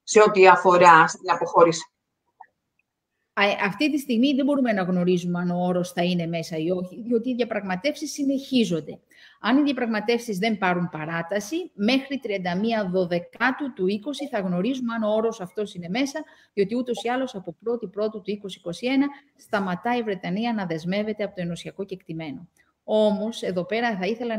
[0.04, 1.92] σε ό,τι αφορά στην αποχώρηση.
[3.66, 7.02] Αυτή τη στιγμή δεν μπορούμε να γνωρίζουμε αν ο όρος θα είναι μέσα ή όχι,
[7.02, 9.00] διότι οι διαπραγματεύσεις συνεχίζονται.
[9.42, 12.20] Αν οι διαπραγματεύσεις δεν πάρουν παράταση, μέχρι
[12.86, 13.90] 31 Δωδεκάτου του 20
[14.32, 16.24] θα γνωρίζουμε αν ο όρος αυτός είναι μέσα,
[16.54, 21.36] διότι ούτως ή άλλως από 1η Πρώτου του 2021 σταματάει η Βρετανία να δεσμεύεται από
[21.36, 22.48] το ενωσιακό κεκτημένο.
[22.84, 24.38] Όμως, εδώ πέρα θα ήθελα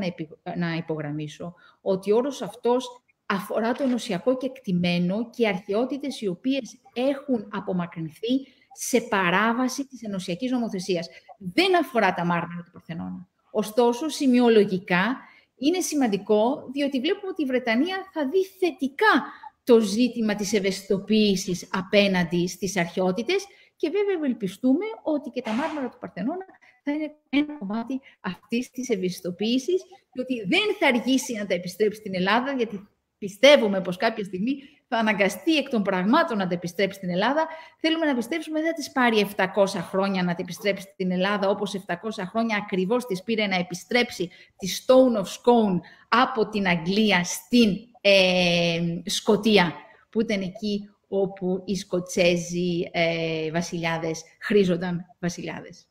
[0.57, 7.49] να υπογραμμίσω ότι ο όρος αυτός αφορά το ενωσιακό κεκτημένο και αρχαιότητες οι οποίες έχουν
[7.53, 11.09] απομακρυνθεί σε παράβαση της ενωσιακής νομοθεσίας.
[11.39, 13.29] Δεν αφορά τα μάρμαρα του Παρθενώνα.
[13.51, 15.17] Ωστόσο, σημειολογικά
[15.57, 19.25] είναι σημαντικό, διότι βλέπουμε ότι η Βρετανία θα δει θετικά
[19.65, 25.99] το ζήτημα της ευαισθητοποίησης απέναντι στις αρχαιότητες και βέβαια ευελπιστούμε ότι και τα μάρμαρα του
[26.01, 26.45] Παρθενώνα
[26.85, 31.99] θα είναι ένα κομμάτι αυτής της ευαισθητοποίησης και ότι δεν θα αργήσει να τα επιστρέψει
[31.99, 32.89] στην Ελλάδα, γιατί
[33.21, 37.49] πιστεύουμε πως κάποια στιγμή θα αναγκαστεί εκ των πραγμάτων να τα επιστρέψει στην Ελλάδα.
[37.81, 39.47] Θέλουμε να πιστέψουμε δεν της πάρει 700
[39.81, 41.95] χρόνια να τα επιστρέψει στην Ελλάδα, όπως 700
[42.29, 48.81] χρόνια ακριβώς της πήρε να επιστρέψει τη Stone of Scone από την Αγγλία στην ε,
[49.05, 49.75] Σκοτία,
[50.11, 55.85] που ήταν εκεί όπου οι Σκοτσέζοι ε, βασιλιάδες χρήζονταν βασιλιάδες.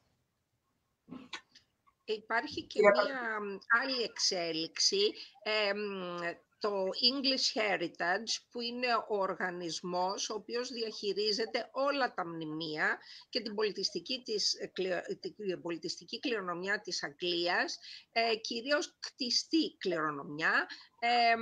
[2.05, 3.39] Υπάρχει και μία
[3.81, 4.97] άλλη εξέλιξη
[6.59, 13.55] το English Heritage, που είναι ο οργανισμός ο οποίος διαχειρίζεται όλα τα μνημεία και την
[13.55, 14.55] πολιτιστική, της,
[15.19, 17.79] την πολιτιστική κληρονομιά της Αγγλίας,
[18.11, 20.67] ε, κυρίως κτιστή κληρονομιά,
[20.99, 21.33] ε,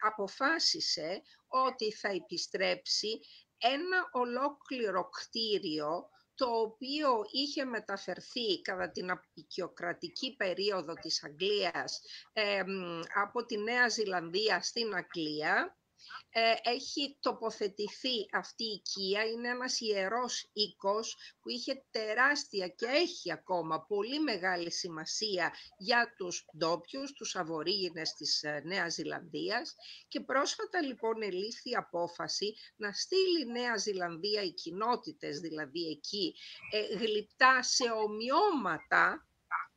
[0.00, 3.20] αποφάσισε ότι θα επιστρέψει
[3.58, 12.00] ένα ολόκληρο κτίριο το οποίο είχε μεταφερθεί κατά την απεικιοκρατική περίοδο της Αγγλίας
[13.24, 15.77] από τη Νέα Ζηλανδία στην Αγγλία ε,
[16.62, 19.24] έχει τοποθετηθεί αυτή η οικία.
[19.24, 26.44] Είναι ένας ιερός οίκος που είχε τεράστια και έχει ακόμα πολύ μεγάλη σημασία για τους
[26.56, 29.74] ντόπιους, τους αβορήγινες της ε, Νέας Ζηλανδίας
[30.08, 36.34] και πρόσφατα λοιπόν ελήφθη απόφαση να στείλει η Νέα Ζηλανδία, οι κοινότητες δηλαδή εκεί,
[36.72, 39.27] ε, γλυπτά σε ομοιώματα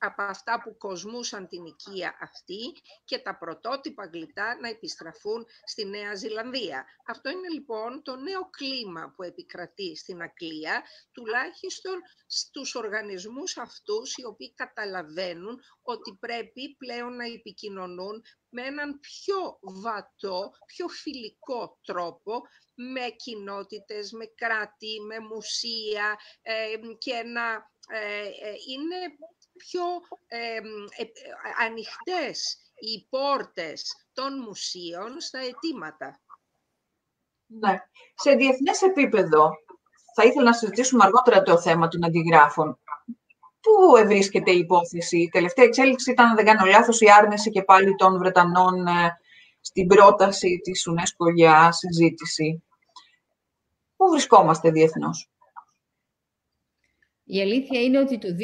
[0.04, 2.60] από αυτά που κοσμούσαν την οικία αυτή
[3.06, 6.86] και τα πρωτότυπα γλυτά να επιστραφούν στη Νέα Ζηλανδία.
[7.06, 14.26] Αυτό είναι λοιπόν το νέο κλίμα που επικρατεί στην Αγγλία, τουλάχιστον στους οργανισμούς αυτούς οι
[14.26, 22.42] οποίοι καταλαβαίνουν ότι πρέπει πλέον να επικοινωνούν με έναν πιο βατό, πιο φιλικό τρόπο
[22.76, 28.96] με κοινότητες, με κράτη, με μουσεία ε, και να ε, ε, είναι
[29.64, 29.84] πιο
[30.28, 30.60] ε,
[31.66, 36.20] ανοιχτές οι πόρτες των μουσείων στα αιτήματα.
[37.46, 37.78] Ναι.
[38.16, 39.50] Σε διεθνές επίπεδο,
[40.16, 42.80] θα ήθελα να συζητήσουμε αργότερα το θέμα των αντιγράφων.
[43.62, 47.64] Πού ευρίσκεται η υπόθεση; Η τελευταία εξέλιξη ήταν, αν δεν κάνω λάθος, η άρνηση και
[47.64, 49.20] πάλι των Βρετανών ε,
[49.62, 52.64] στην πρόταση της UNESCO για συζήτηση.
[53.96, 55.31] Πού βρισκόμαστε διεθνώς;
[57.34, 58.38] Η αλήθεια είναι ότι το 2012-2013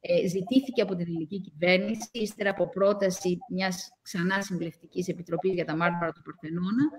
[0.00, 5.76] ε, ζητήθηκε από την ελληνική κυβέρνηση, ύστερα από πρόταση μιας ξανά συμβουλευτικής επιτροπής για τα
[5.76, 6.90] μάρμαρα του Παρθενώνα,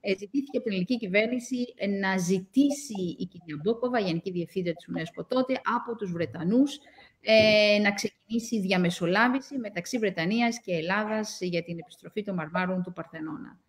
[0.00, 4.88] ε, ζητήθηκε από την ελληνική κυβέρνηση να ζητήσει η κυρία Μπόκοβα, η Γενική Διευθύντρια της
[4.92, 6.78] UNESCO τότε, από τους Βρετανούς
[7.20, 13.63] ε, να ξεκινήσει διαμεσολάβηση μεταξύ Βρετανίας και Ελλάδας για την επιστροφή των μαρμάρων του Παρθενώνα.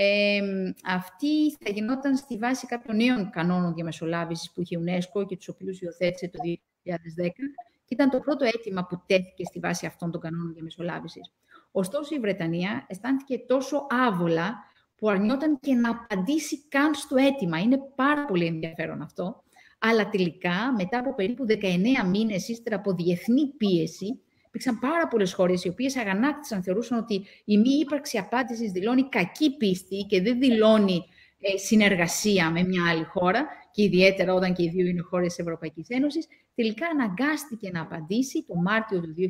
[0.00, 0.40] Ε,
[0.84, 5.48] αυτή θα γινόταν στη βάση κάποιων νέων κανόνων διαμεσολάβησης που είχε η UNESCO και τους
[5.48, 6.54] οποίους υιοθέτησε το 2010
[7.84, 11.32] και ήταν το πρώτο αίτημα που τέθηκε στη βάση αυτών των κανόνων διαμεσολάβησης.
[11.70, 14.54] Ωστόσο, η Βρετανία αισθάνθηκε τόσο άβολα
[14.96, 17.58] που αρνιόταν και να απαντήσει καν στο αίτημα.
[17.58, 19.42] Είναι πάρα πολύ ενδιαφέρον αυτό.
[19.78, 25.64] Αλλά τελικά, μετά από περίπου 19 μήνες ύστερα από διεθνή πίεση, Υπήρξαν πάρα πολλές χώρες
[25.64, 31.04] οι οποίες αγανάκτησαν, θεωρούσαν ότι η μη ύπαρξη απάντησης δηλώνει κακή πίστη και δεν δηλώνει
[31.40, 33.46] ε, συνεργασία με μια άλλη χώρα,
[33.78, 36.26] και ιδιαίτερα όταν και οι δύο είναι χώρες της Ευρωπαϊκής Ένωσης.
[36.54, 39.24] Τελικά αναγκάστηκε να απαντήσει το Μάρτιο του 2015,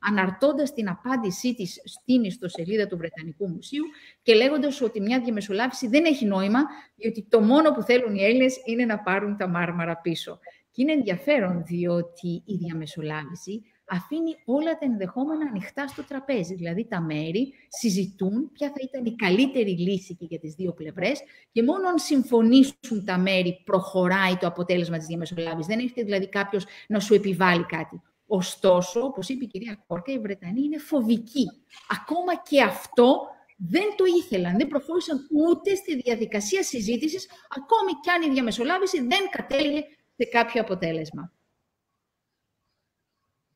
[0.00, 3.84] αναρτώντας την απάντησή της στην ιστοσελίδα του Βρετανικού Μουσείου
[4.22, 6.60] και λέγοντας ότι μια διαμεσολάβηση δεν έχει νόημα,
[6.96, 10.38] διότι το μόνο που θέλουν οι Έλληνες είναι να πάρουν τα μάρμαρα πίσω.
[10.70, 13.62] Και είναι ενδιαφέρον διότι η διαμεσολάβηση
[13.96, 16.54] αφήνει όλα τα ενδεχόμενα ανοιχτά στο τραπέζι.
[16.54, 21.20] Δηλαδή τα μέρη συζητούν ποια θα ήταν η καλύτερη λύση και για τις δύο πλευρές
[21.52, 25.66] και μόνο αν συμφωνήσουν τα μέρη προχωράει το αποτέλεσμα της διαμεσολάβησης.
[25.66, 28.02] Δεν έχετε δηλαδή κάποιος να σου επιβάλλει κάτι.
[28.26, 31.46] Ωστόσο, όπως είπε η κυρία Κόρκα, οι Βρετανοί είναι φοβικοί.
[31.88, 33.26] Ακόμα και αυτό
[33.56, 39.28] δεν το ήθελαν, δεν προχώρησαν ούτε στη διαδικασία συζήτησης, ακόμη κι αν η διαμεσολάβηση δεν
[39.30, 39.82] κατέληγε
[40.16, 41.32] σε κάποιο αποτέλεσμα.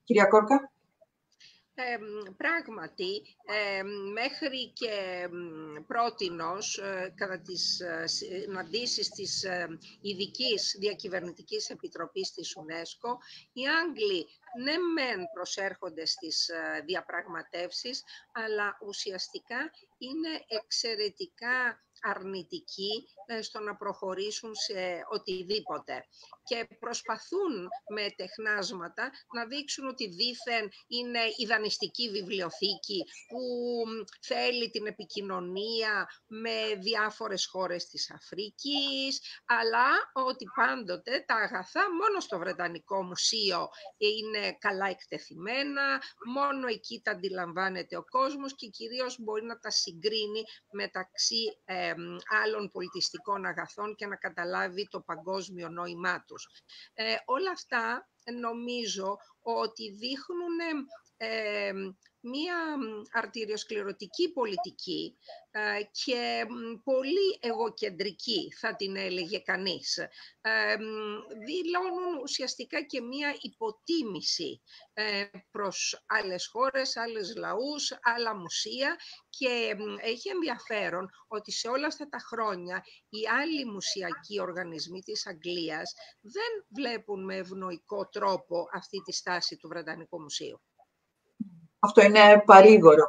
[0.06, 0.70] Κυρία Κόρκα.
[1.74, 1.98] Ε,
[2.36, 3.36] πράγματι,
[4.12, 5.28] μέχρι και
[5.86, 13.16] πρότινος, ε, κατά τις ε, συναντήσεις της ε, ειδικής Διακυβερνητικής Επιτροπής της UNESCO,
[13.52, 14.26] οι Άγγλοι
[14.62, 16.50] ναι μεν προσέρχονται στις
[16.84, 26.06] διαπραγματεύσεις, αλλά ουσιαστικά είναι εξαιρετικά αρνητικοί ε, στο να προχωρήσουν σε οτιδήποτε.
[26.44, 33.40] Και προσπαθούν με τεχνάσματα να δείξουν ότι δήθεν είναι ιδανιστική βιβλιοθήκη που
[34.20, 42.38] θέλει την επικοινωνία με διάφορες χώρες της Αφρικής, αλλά ότι πάντοτε τα αγαθά μόνο στο
[42.38, 46.02] Βρετανικό Μουσείο είναι καλά εκτεθειμένα,
[46.34, 51.58] μόνο εκεί τα αντιλαμβάνεται ο κόσμος και κυρίως μπορεί να τα συγκρίνει μεταξύ
[52.44, 56.48] άλλων πολιτιστικών αγαθών και να καταλάβει το παγκόσμιο νόημά τους.
[56.94, 58.08] Ε, όλα αυτά
[58.40, 60.58] νομίζω ότι δείχνουν
[62.26, 62.56] μία
[63.12, 65.18] αρτηριοσκληρωτική πολιτική
[65.50, 66.46] ε, και
[66.84, 69.96] πολύ εγωκεντρική, θα την έλεγε κανείς.
[70.40, 70.76] Ε,
[71.46, 74.62] δηλώνουν ουσιαστικά και μία υποτίμηση
[74.92, 78.96] ε, προς άλλες χώρες, άλλες λαούς, άλλα μουσεία
[79.28, 85.94] και έχει ενδιαφέρον ότι σε όλα αυτά τα χρόνια οι άλλοι μουσιακοί οργανισμοί της Αγγλίας
[86.20, 90.60] δεν βλέπουν με ευνοϊκό τρόπο αυτή τη στάση του Βρετανικού Μουσείου.
[91.78, 93.04] Αυτό είναι παρήγορο.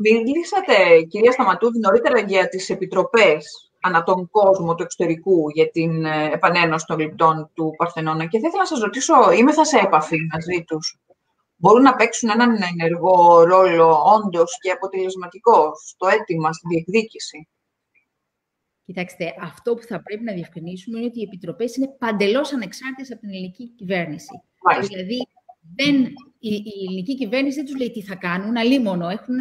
[0.00, 6.30] Μιλήσατε, κυρία Σταματούδη, νωρίτερα για τις επιτροπές ανά τον κόσμο του εξωτερικού για την ε,
[6.32, 10.16] επανένωση των γλυπτών του Παρθενώνα και θα ήθελα να σας ρωτήσω, είμαι θα σε επαφή
[10.32, 10.98] μαζί τους.
[11.56, 17.48] Μπορούν να παίξουν έναν ενεργό ρόλο όντως και αποτελεσματικό στο αίτημα, στη διεκδίκηση;
[18.86, 23.20] Κοιτάξτε, αυτό που θα πρέπει να διευκρινίσουμε είναι ότι οι επιτροπές είναι παντελώς ανεξάρτητες από
[23.20, 24.42] την ελληνική κυβέρνηση.
[24.80, 25.28] Δηλαδή,
[25.74, 26.12] δεν,
[26.48, 29.08] η, η ελληνική κυβέρνηση δεν τους λέει τι θα κάνουν, αλίμονο.
[29.08, 29.36] Έχουν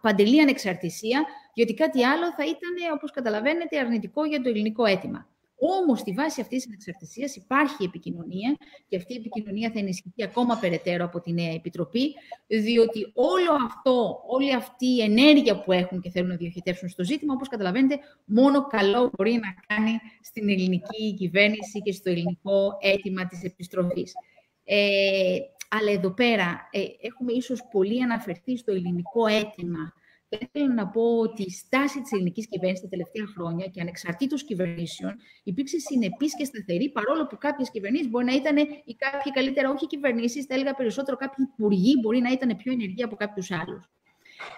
[0.00, 5.28] παντελή ανεξαρτησία, διότι κάτι άλλο θα ήταν, όπως καταλαβαίνετε, αρνητικό για το ελληνικό αίτημα.
[5.62, 8.56] Όμως, στη βάση αυτής της ανεξαρτησίας υπάρχει επικοινωνία
[8.88, 12.14] και αυτή η επικοινωνία θα ενισχυθεί ακόμα περαιτέρω από τη νέα Επιτροπή,
[12.46, 17.34] διότι όλο αυτό, όλη αυτή η ενέργεια που έχουν και θέλουν να διοχετεύσουν στο ζήτημα,
[17.34, 23.42] όπως καταλαβαίνετε, μόνο καλό μπορεί να κάνει στην ελληνική κυβέρνηση και στο ελληνικό αίτημα της
[23.42, 24.12] επιστροφής.
[24.64, 25.38] Ε,
[25.70, 29.92] αλλά εδώ πέρα ε, έχουμε ίσως πολύ αναφερθεί στο ελληνικό αίτημα.
[30.28, 34.44] Θα ήθελα να πω ότι η στάση της ελληνικής κυβέρνησης τα τελευταία χρόνια και ανεξαρτήτως
[34.44, 39.70] κυβερνήσεων υπήρξε συνεπής και σταθερή, παρόλο που κάποιες κυβερνήσεις μπορεί να ήταν ή κάποιοι καλύτερα
[39.70, 43.90] όχι κυβερνήσεις, θα έλεγα περισσότερο κάποιοι υπουργοί μπορεί να ήταν πιο ενεργοί από κάποιους άλλους.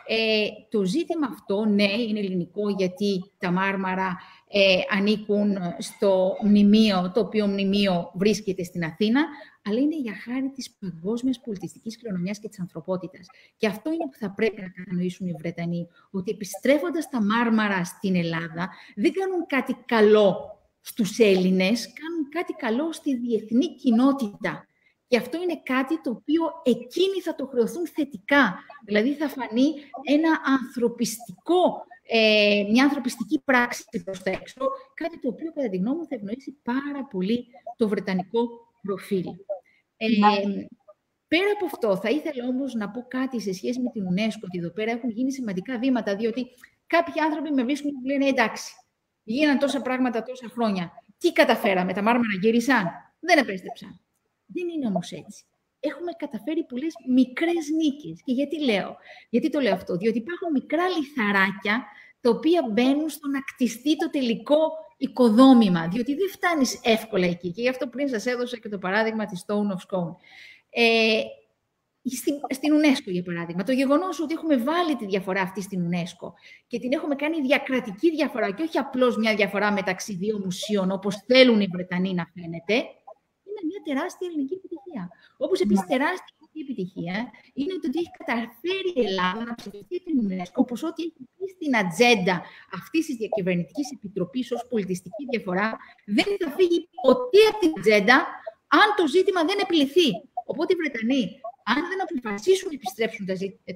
[0.06, 4.16] Ε, το ζήτημα αυτό, ναι, είναι ελληνικό γιατί τα Μάρμαρα
[4.48, 9.24] ε, ανήκουν στο μνημείο, το οποίο μνημείο βρίσκεται στην Αθήνα,
[9.64, 13.26] αλλά είναι για χάρη της παγκόσμιας πολιτιστικής κληρονομιάς και της ανθρωπότητας.
[13.56, 18.16] Και αυτό είναι που θα πρέπει να κατανοήσουν οι Βρετανοί, ότι επιστρέφοντας τα Μάρμαρα στην
[18.16, 24.66] Ελλάδα, δεν κάνουν κάτι καλό στους Έλληνες, κάνουν κάτι καλό στη διεθνή κοινότητα.
[25.06, 28.58] Και αυτό είναι κάτι το οποίο εκείνοι θα το χρεωθούν θετικά.
[28.84, 34.60] Δηλαδή θα φανεί ένα ανθρωπιστικό, ε, μια ανθρωπιστική πράξη προς τα έξω,
[34.94, 37.46] κάτι το οποίο κατά τη γνώμη μου θα ευνοήσει πάρα πολύ
[37.76, 39.24] το βρετανικό προφίλ.
[39.96, 40.06] Ε,
[41.28, 44.58] πέρα από αυτό, θα ήθελα όμως να πω κάτι σε σχέση με την UNESCO, ότι
[44.58, 46.46] εδώ πέρα έχουν γίνει σημαντικά βήματα, διότι
[46.86, 48.72] κάποιοι άνθρωποι με βρίσκουν και λένε εντάξει,
[49.22, 50.92] γίναν τόσα πράγματα τόσα χρόνια.
[51.18, 52.90] Τι καταφέραμε, τα μάρμαρα γύρισαν,
[53.20, 54.00] δεν επέστρεψαν.
[54.46, 55.44] Δεν είναι όμως έτσι.
[55.80, 58.22] Έχουμε καταφέρει πολλές μικρές νίκες.
[58.24, 58.96] Και γιατί λέω,
[59.30, 61.84] γιατί το λέω αυτό, Διότι υπάρχουν μικρά λιθαράκια
[62.20, 64.58] τα οποία μπαίνουν στο να κτιστεί το τελικό
[64.96, 67.50] οικοδόμημα, διότι δεν φτάνεις εύκολα εκεί.
[67.50, 70.14] Και γι' αυτό πριν σας έδωσα και το παράδειγμα της Stone of Scone.
[70.70, 71.20] Ε,
[72.04, 76.32] στην, στην UNESCO, για παράδειγμα, το γεγονός ότι έχουμε βάλει τη διαφορά αυτή στην UNESCO
[76.66, 81.16] και την έχουμε κάνει διακρατική διαφορά και όχι απλώς μια διαφορά μεταξύ δύο μουσείων, όπως
[81.26, 82.74] θέλουν οι Βρετανοί να φαίνεται,
[83.46, 85.10] είναι μια τεράστια ελληνική επιτυχία.
[85.36, 85.96] Όπως επίσης ναι.
[85.96, 87.16] τεράστια ελληνική επιτυχία
[87.54, 91.46] είναι το ότι έχει καταφέρει η Ελλάδα να ψηφιστεί την UNESCO, όπως ό,τι έχει πει
[91.54, 92.42] στην ατζέντα
[92.78, 95.76] αυτής της διακυβερνητικής επιτροπής ως πολιτιστική διαφορά,
[96.16, 98.16] δεν θα φύγει ποτέ από την ατζέντα
[98.80, 100.08] αν το ζήτημα δεν επιληθεί.
[100.50, 101.22] Οπότε οι Βρετανοί,
[101.72, 103.24] αν δεν αποφασίσουν να επιστρέψουν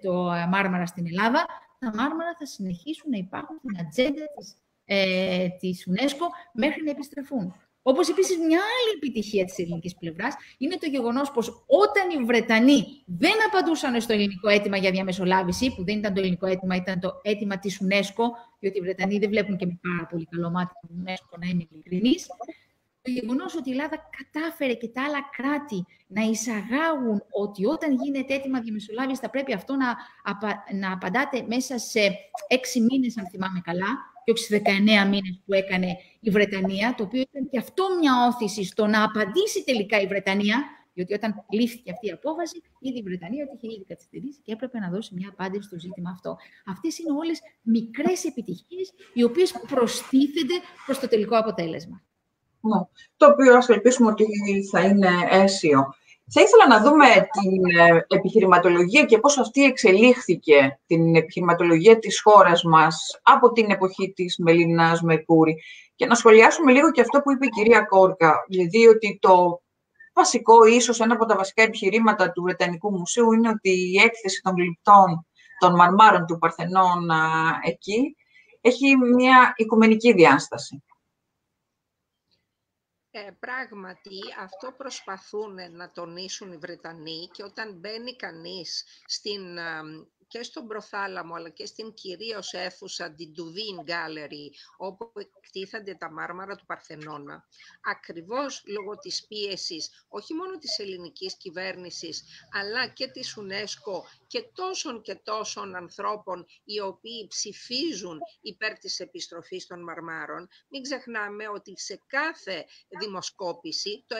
[0.03, 0.13] το
[0.53, 1.47] Μάρμαρα στην Ελλάδα,
[1.79, 7.55] τα Μάρμαρα θα συνεχίσουν να υπάρχουν στην ατζέντα της, ε, της UNESCO μέχρι να επιστρεφούν.
[7.89, 13.03] Όπως επίσης μια άλλη επιτυχία της ελληνικής πλευράς είναι το γεγονός πως όταν οι Βρετανοί
[13.07, 17.11] δεν απαντούσαν στο ελληνικό αίτημα για διαμεσολάβηση, που δεν ήταν το ελληνικό αίτημα, ήταν το
[17.23, 18.25] αίτημα της UNESCO,
[18.59, 21.67] διότι οι Βρετανοί δεν βλέπουν και με πάρα πολύ καλό μάτι το UNESCO, να είναι
[21.71, 22.27] ειλικρινής,
[23.03, 28.35] το γεγονός ότι η Ελλάδα κατάφερε και τα άλλα κράτη να εισαγάγουν ότι όταν γίνεται
[28.35, 29.97] έτοιμα διαμεσολάβησης θα πρέπει αυτό να,
[30.79, 32.01] να απαντάτε μέσα σε
[32.49, 35.87] έξι μήνες, αν θυμάμαι καλά, και όχι στις 19 μήνες που έκανε
[36.21, 40.59] η Βρετανία, το οποίο ήταν και αυτό μια όθηση στο να απαντήσει τελικά η Βρετανία
[40.95, 44.79] Διότι όταν λήφθηκε αυτή η απόφαση, ήδη η Βρετανία ότι είχε ήδη καθυστερήσει και έπρεπε
[44.79, 46.37] να δώσει μια απάντηση στο ζήτημα αυτό.
[46.67, 50.55] Αυτές είναι όλες μικρές επιτυχίες, οι οποίες προστίθενται
[50.87, 52.03] προς το τελικό αποτέλεσμα.
[52.61, 52.81] Ναι.
[53.17, 54.25] Το οποίο ας ελπίσουμε ότι
[54.71, 55.95] θα είναι αίσιο.
[56.33, 62.63] Θα ήθελα να δούμε την ε, επιχειρηματολογία και πώς αυτή εξελίχθηκε, την επιχειρηματολογία της χώρας
[62.63, 65.57] μας από την εποχή της Μελινάς Μερκούρη
[65.95, 69.63] και να σχολιάσουμε λίγο και αυτό που είπε η κυρία Κόρκα, δηλαδή ότι το
[70.15, 74.55] βασικό, ίσως ένα από τα βασικά επιχειρήματα του Βρετανικού Μουσείου είναι ότι η έκθεση των
[74.57, 75.27] γλυπτών
[75.59, 77.11] των μαρμάρων του Παρθενών
[77.65, 78.17] εκεί
[78.61, 80.83] έχει μια οικουμενική διάσταση.
[83.19, 89.59] Ε, πράγματι, αυτό προσπαθούν να τονίσουν οι Βρετανοί και όταν μπαίνει κανείς στην
[90.29, 96.57] και στον προθάλαμο αλλά και στην κυρίως αίθουσα την Duvin Gallery όπου εκτίθανται τα μάρμαρα
[96.57, 97.49] του Παρθενώνα.
[97.83, 105.03] Ακριβώς λόγω της πίεσης όχι μόνο της ελληνικής κυβέρνησης αλλά και της UNESCO και τόσων
[105.03, 110.49] και τόσων ανθρώπων οι οποίοι ψηφίζουν υπέρ της επιστροφής των μαρμάρων.
[110.69, 112.65] Μην ξεχνάμε ότι σε κάθε
[113.01, 114.17] δημοσκόπηση το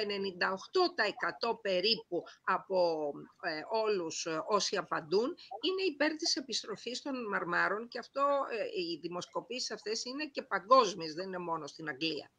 [1.53, 8.27] 98% περίπου από ε, όλους όσοι απαντούν είναι υπέρ της επιστροφής των μαρμάρων και αυτό
[8.51, 12.31] ε, οι δημοσκοπήσεις αυτές είναι και παγκόσμιες, δεν είναι μόνο στην Αγγλία.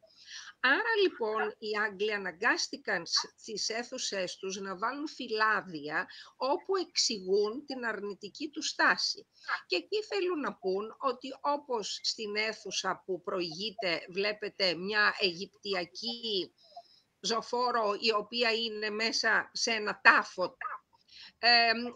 [0.60, 8.50] Άρα λοιπόν οι Άγγλοι αναγκάστηκαν στις αίθουσε τους να βάλουν φυλάδια όπου εξηγούν την αρνητική
[8.50, 9.28] τους στάση.
[9.65, 16.54] Και εκεί θέλουν να πούν ότι όπως στην αίθουσα που προηγείται βλέπετε μια Αιγυπτιακή
[17.20, 20.58] ζωφόρο η οποία είναι μέσα σε ένα τάφο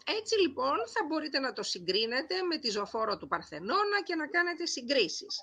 [0.04, 4.66] έτσι λοιπόν θα μπορείτε να το συγκρίνετε με τη ζωφόρο του Παρθενώνα και να κάνετε
[4.66, 5.40] συγκρίσεις.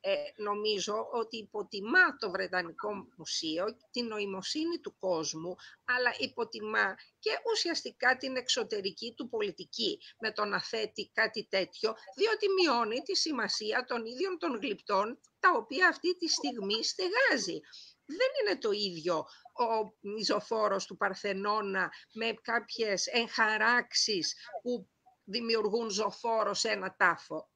[0.00, 5.54] Ε, νομίζω ότι υποτιμά το Βρετανικό Μουσείο την νοημοσύνη του κόσμου,
[5.84, 12.46] αλλά υποτιμά και ουσιαστικά την εξωτερική του πολιτική με το να θέτει κάτι τέτοιο, διότι
[12.48, 17.60] μειώνει τη σημασία των ίδιων των γλυπτών, τα οποία αυτή τη στιγμή στεγάζει
[18.06, 24.88] δεν είναι το ίδιο ο μιζοφόρος του Παρθενώνα με κάποιες εγχαράξεις που
[25.24, 27.48] δημιουργούν ζωφόρο σε ένα τάφο.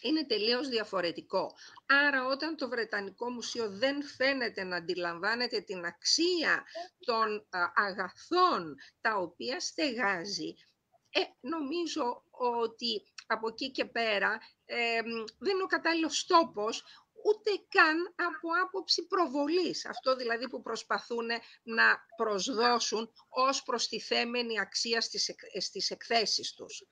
[0.00, 1.52] Είναι τελείως διαφορετικό.
[1.86, 6.64] Άρα όταν το Βρετανικό Μουσείο δεν φαίνεται να αντιλαμβάνεται την αξία
[6.98, 10.54] των αγαθών τα οποία στεγάζει,
[11.10, 15.00] ε, νομίζω ότι από εκεί και πέρα ε,
[15.38, 16.84] δεν είναι ο κατάλληλος τόπος
[17.24, 19.86] ούτε καν από άποψη προβολής.
[19.86, 21.28] Αυτό δηλαδή που προσπαθούν
[21.62, 26.82] να προσδώσουν ως προστιθέμενη αξία στις, στις εκθέσεις τους.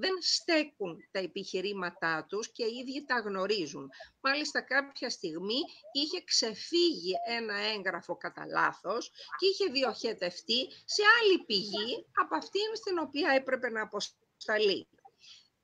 [0.00, 3.88] Δεν στέκουν τα επιχειρήματά τους και οι ίδιοι τα γνωρίζουν.
[4.20, 5.60] Μάλιστα κάποια στιγμή
[5.92, 12.98] είχε ξεφύγει ένα έγγραφο κατά λάθος και είχε διοχετευτεί σε άλλη πηγή από αυτήν στην
[12.98, 14.88] οποία έπρεπε να αποσταλεί.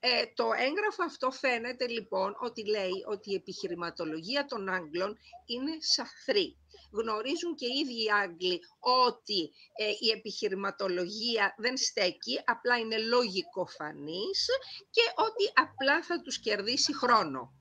[0.06, 6.56] Ε, το έγγραφο αυτό φαίνεται λοιπόν ότι λέει ότι η επιχειρηματολογία των Άγγλων είναι σαφρή.
[6.92, 8.60] Γνωρίζουν και οι ίδιοι οι Άγγλοι
[9.08, 14.46] ότι ε, η επιχειρηματολογία δεν στέκει, απλά είναι λογικοφανής
[14.90, 17.52] και ότι απλά θα τους κερδίσει χρόνο.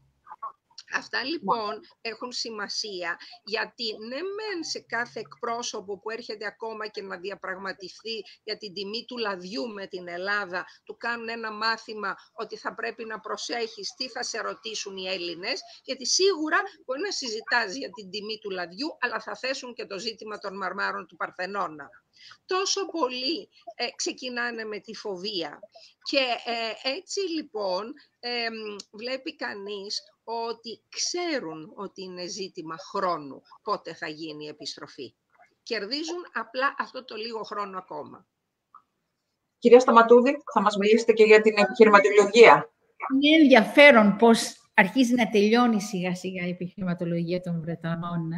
[0.94, 7.18] Αυτά λοιπόν έχουν σημασία γιατί ναι μεν σε κάθε εκπρόσωπο που έρχεται ακόμα και να
[7.18, 12.76] διαπραγματευτεί για την τιμή του λαδιού με την Ελλάδα του κάνουν ένα μάθημα ότι θα
[12.76, 17.90] πρέπει να προσέχεις τι θα σε ρωτήσουν οι Έλληνες γιατί σίγουρα μπορεί να συζητάς για
[17.90, 21.90] την τιμή του λαδιού αλλά θα θέσουν και το ζήτημα των μαρμάρων του Παρθενώνα
[22.46, 25.60] τόσο πολύ ε, ξεκινάνε με τη φοβία.
[26.10, 27.94] Και ε, έτσι λοιπόν
[28.92, 35.16] βλέπει κανείς ότι ξέρουν ότι είναι ζήτημα χρόνου πότε θα γίνει η επιστροφή.
[35.64, 38.28] Κερδίζουν απλά αυτό το λίγο χρόνο ακόμα.
[39.58, 42.74] Κυρία Σταματούδη, θα μας μιλήσετε και για την επιχειρηματολογία.
[43.22, 48.30] Είναι ενδιαφέρον πώς αρχίζει να τελειώνει σιγά σιγά η επιχειρηματολογία των Βρετανών.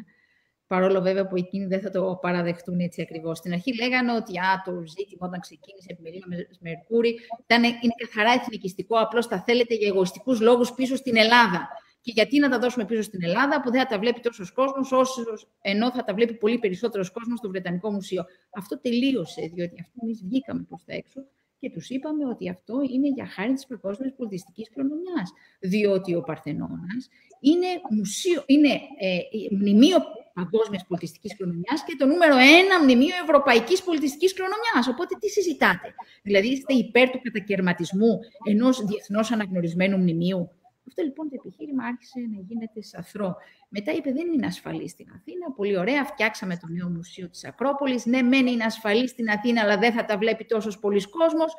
[0.68, 0.76] Ε.
[0.76, 3.38] Παρόλο βέβαια που εκείνοι δεν θα το παραδεχτούν έτσι ακριβώς.
[3.38, 7.96] Στην αρχή λέγανε ότι α, το ζήτημα όταν ξεκίνησε η επιμελία με Μερκούρη ήταν, είναι
[7.98, 11.68] καθαρά εθνικιστικό, απλώς θα θέλετε για εγωιστικούς λόγους πίσω στην Ελλάδα.
[12.02, 15.48] Και γιατί να τα δώσουμε πίσω στην Ελλάδα, που δεν θα τα βλέπει τόσος κόσμος,
[15.62, 18.26] ενώ θα τα βλέπει πολύ περισσότερος κόσμος στο Βρετανικό Μουσείο.
[18.50, 21.22] Αυτό τελείωσε, διότι αυτό εμείς βγήκαμε προς τα έξω
[21.60, 25.32] και τους είπαμε ότι αυτό είναι για χάρη της παγκόσμιας πολιτιστικής κληρονομιάς.
[25.60, 29.18] Διότι ο Παρθενώνας είναι, μουσείο, είναι ε,
[29.52, 29.98] μνημείο
[30.40, 34.88] παγκόσμιας πολιτιστικής κληρονομιάς και το νούμερο ένα μνημείο ευρωπαϊκής πολιτιστικής κληρονομιάς.
[34.94, 35.88] Οπότε τι συζητάτε;
[36.22, 38.20] Δηλαδή είστε υπέρ του κατακαιρματισμού
[38.52, 40.42] ενός διεθνώς αναγνωρισμένου μνημείου;
[40.88, 43.36] Αυτό λοιπόν το επιχείρημα άρχισε να γίνεται σαθρό.
[43.70, 45.52] Μετά είπε δεν είναι ασφαλή στην Αθήνα.
[45.52, 48.06] Πολύ ωραία, φτιάξαμε το νέο μουσείο της Ακρόπολης.
[48.06, 51.54] Ναι, μένει είναι ασφαλή στην Αθήνα, αλλά δεν θα τα βλέπει τόσος πολλοί κόσμος.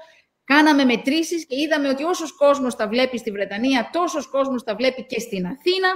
[0.45, 5.07] Κάναμε μετρήσεις και είδαμε ότι όσος κόσμος τα βλέπει στη Βρετανία, τόσος κόσμος τα βλέπει
[5.07, 5.91] και στην Αθήνα.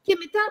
[0.00, 0.42] Και μετά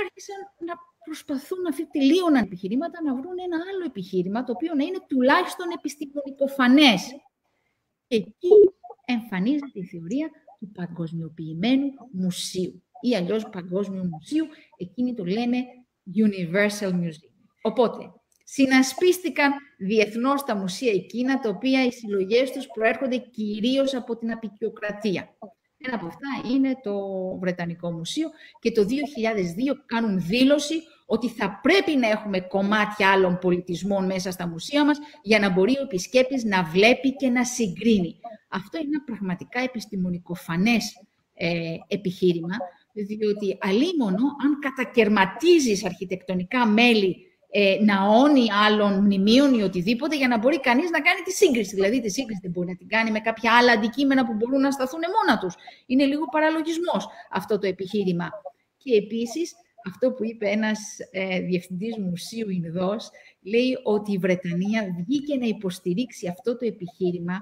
[0.00, 0.74] άρχισαν να
[1.04, 7.00] προσπαθούν να τελείωναν επιχειρήματα να βρουν ένα άλλο επιχείρημα, το οποίο να είναι τουλάχιστον επιστημονικοφανές.
[8.06, 8.54] Και εκεί
[9.04, 14.46] εμφανίζεται η θεωρία του παγκοσμιοποιημένου μουσείου ή αλλιώς παγκόσμιου μουσείου,
[14.76, 15.64] εκείνοι το λένε
[16.16, 17.32] Universal Museum.
[17.62, 18.12] Οπότε,
[18.44, 25.36] συνασπίστηκαν διεθνώς τα μουσεία εκείνα, τα οποία οι συλλογές τους προέρχονται κυρίως από την απεικιοκρατία.
[25.82, 26.94] Ένα από αυτά είναι το
[27.38, 28.86] Βρετανικό Μουσείο και το 2002
[29.86, 35.38] κάνουν δήλωση ότι θα πρέπει να έχουμε κομμάτια άλλων πολιτισμών μέσα στα μουσεία μας για
[35.38, 38.16] να μπορεί ο επισκέπτης να βλέπει και να συγκρίνει.
[38.48, 41.02] Αυτό είναι ένα πραγματικά επιστημονικοφανές
[41.34, 42.56] ε, επιχείρημα,
[42.92, 50.38] διότι αλίμονο αν κατακαιρματίζεις αρχιτεκτονικά μέλη ε, ναών ή άλλων μνημείων ή οτιδήποτε για να
[50.38, 51.74] μπορεί κανείς να κάνει τη σύγκριση.
[51.74, 54.70] Δηλαδή τη σύγκριση δεν μπορεί να την κάνει με κάποια άλλα αντικείμενα που μπορούν να
[54.70, 55.54] σταθούν μόνα τους.
[55.86, 58.30] Είναι λίγο παραλογισμός αυτό το επιχείρημα.
[58.76, 59.54] Και επίσης
[59.86, 60.78] αυτό που είπε ένας
[61.10, 63.10] ε, διευθυντής μουσείου Ινδός,
[63.42, 67.38] λέει ότι η Βρετανία βγήκε να υποστηρίξει αυτό το επιχείρημα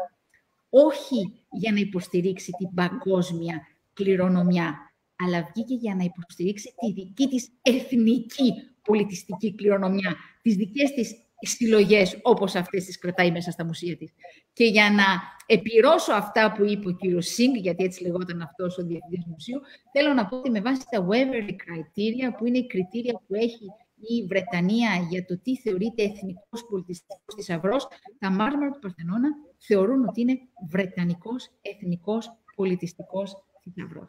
[0.70, 7.50] όχι για να υποστηρίξει την παγκόσμια κληρονομιά, αλλά βγήκε για να υποστηρίξει τη δική της
[7.62, 8.52] εθνική
[8.89, 14.12] πολιτιστική κληρονομιά, τις δικές της συλλογές όπως αυτές τις κρατάει μέσα στα μουσεία της.
[14.53, 15.05] Και για να
[15.47, 19.61] επιρρώσω αυτά που είπε ο κύριος Σίνγκ, γιατί έτσι λεγόταν αυτός ο διευθυντής μουσείου,
[19.93, 23.66] θέλω να πω ότι με βάση τα Waverly Criteria, που είναι η κριτήρια που έχει
[24.01, 27.76] η Βρετανία για το τι θεωρείται εθνικός πολιτιστικός θησαυρό,
[28.18, 29.28] τα μάρμαρα του Παρθενώνα
[29.59, 34.07] θεωρούν ότι είναι βρετανικός εθνικός πολιτιστικός θησαυρό.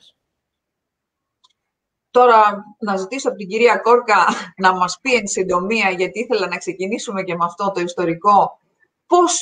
[2.12, 4.26] Τώρα να ζητήσω από την κυρία Κόρκα
[4.64, 8.60] να μας πει εν συντομία, γιατί ήθελα να ξεκινήσουμε και με αυτό το ιστορικό,
[9.08, 9.42] πώς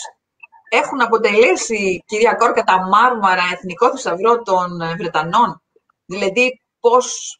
[0.70, 5.62] έχουν αποτελέσει, κυρία Κόρκα, τα μάρμαρα εθνικό θησαυρό των Βρετανών.
[6.06, 7.40] Δηλαδή, πώς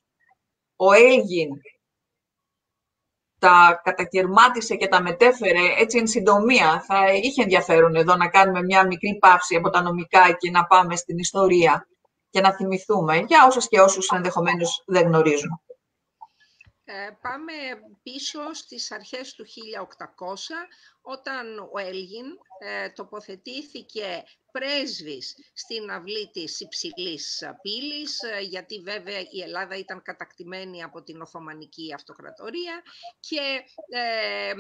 [0.76, 1.50] ο Έλγιν
[3.40, 6.84] τα κατακαιρμάτισε και τα μετέφερε έτσι εν συντομία.
[6.88, 10.96] Θα είχε ενδιαφέρον εδώ να κάνουμε μια μικρή παύση από τα νομικά και να πάμε
[10.96, 11.88] στην ιστορία
[12.30, 15.62] και να θυμηθούμε για όσες και όσους ενδεχομένως δεν γνωρίζουν.
[16.90, 17.54] Ε, πάμε
[18.04, 20.68] πίσω στις αρχές του 1800,
[21.02, 22.26] όταν ο Έλγιν
[22.60, 30.84] ε, τοποθετήθηκε πρέσβης στην αυλή της υψηλής πύλης, ε, γιατί βέβαια η Ελλάδα ήταν κατακτημένη
[30.84, 32.82] από την Οθωμανική Αυτοκρατορία
[33.20, 34.54] και ε,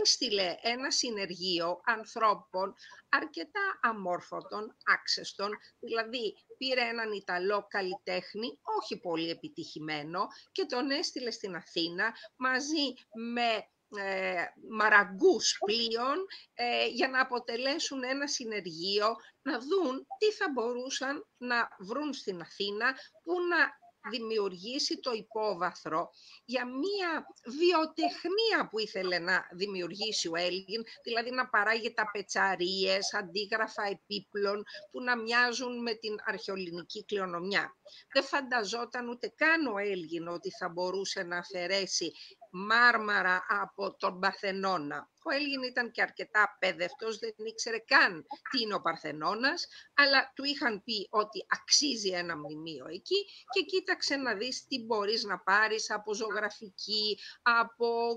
[0.00, 2.74] έστειλε ένα συνεργείο ανθρώπων
[3.08, 11.54] αρκετά αμόρφωτων, άξεστων, δηλαδή πήρε έναν Ιταλό καλλιτέχνη, όχι πολύ επιτυχημένο, και τον έστειλε στην
[11.56, 12.94] Αθήνα μαζί
[13.32, 21.26] με ε, μαραγκούς πλοίων ε, για να αποτελέσουν ένα συνεργείο, να δουν τι θα μπορούσαν
[21.36, 23.77] να βρουν στην Αθήνα που να
[24.10, 26.10] δημιουργήσει το υπόβαθρο
[26.44, 33.82] για μία βιοτεχνία που ήθελε να δημιουργήσει ο Έλγιν, δηλαδή να παράγει τα πετσαρίες, αντίγραφα
[33.82, 37.76] επίπλων που να μοιάζουν με την αρχαιολινική κληρονομιά.
[38.12, 42.12] Δεν φανταζόταν ούτε καν ο Έλγιν ότι θα μπορούσε να αφαιρέσει
[42.50, 45.10] μάρμαρα από τον Παρθενώνα.
[45.24, 50.44] Ο Έλγιν ήταν και αρκετά παιδευτός, δεν ήξερε καν τι είναι ο Παρθενώνας, αλλά του
[50.44, 55.90] είχαν πει ότι αξίζει ένα μνημείο εκεί και κοίταξε να δεις τι μπορείς να πάρεις
[55.90, 58.16] από ζωγραφική, από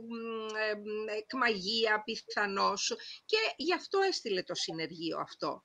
[1.18, 5.64] εκμαγεία πιθανώς και γι' αυτό έστειλε το συνεργείο αυτό.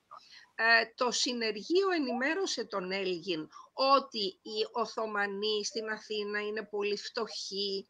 [0.58, 7.88] Ε, το συνεργείο ενημέρωσε τον Έλγιν ότι οι Οθωμανοί στην Αθήνα είναι πολύ φτωχοί,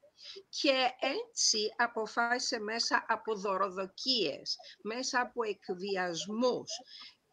[0.48, 6.70] και έτσι αποφάσισε μέσα από δωροδοκίες, μέσα από εκβιασμούς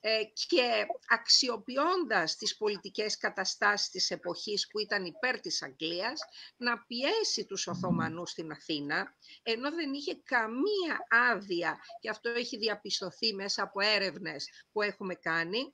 [0.06, 6.22] ε, και αξιοποιώντας τις πολιτικές καταστάσεις της εποχής που ήταν υπέρ της Αγγλίας,
[6.58, 13.34] να πιέσει τους Οθωμανούς στην Αθήνα, ενώ δεν είχε καμία άδεια, και αυτό έχει διαπιστωθεί
[13.34, 15.74] μέσα από έρευνες που έχουμε κάνει,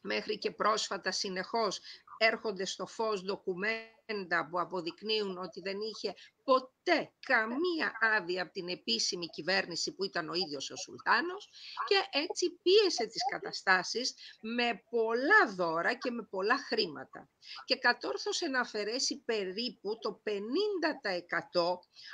[0.00, 1.80] μέχρι και πρόσφατα συνεχώς
[2.18, 6.14] έρχονται στο φως ντοκουμέντα που αποδεικνύουν ότι δεν είχε
[6.44, 11.48] ποτέ καμία άδεια από την επίσημη κυβέρνηση που ήταν ο ίδιος ο Σουλτάνος
[11.86, 17.28] και έτσι πίεσε τις καταστάσεις με πολλά δώρα και με πολλά χρήματα.
[17.64, 20.30] Και κατόρθωσε να αφαιρέσει περίπου το 50%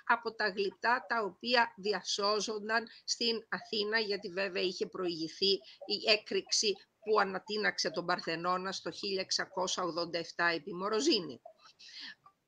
[0.05, 5.53] από τα γλυπτά τα οποία διασώζονταν στην Αθήνα γιατί βέβαια είχε προηγηθεί
[5.87, 6.75] η έκρηξη
[7.05, 11.41] που ανατείναξε τον Παρθενώνα στο 1687 επί Μοροζίνη.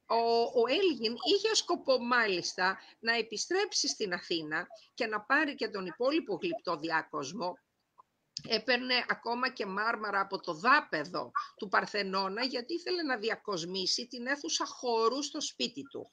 [0.09, 5.87] Ο, ο Έλγιν είχε σκοπό μάλιστα να επιστρέψει στην Αθήνα και να πάρει και τον
[5.87, 7.59] υπόλοιπο γλυπτό διάκοσμο
[8.49, 14.67] έπαιρνε ακόμα και μάρμαρα από το δάπεδο του Παρθενώνα γιατί ήθελε να διακοσμήσει την αίθουσα
[14.67, 16.13] χώρου στο σπίτι του.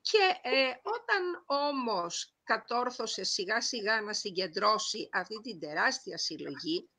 [0.00, 6.90] Και ε, όταν όμως κατόρθωσε σιγά σιγά να συγκεντρώσει αυτή την τεράστια συλλογή,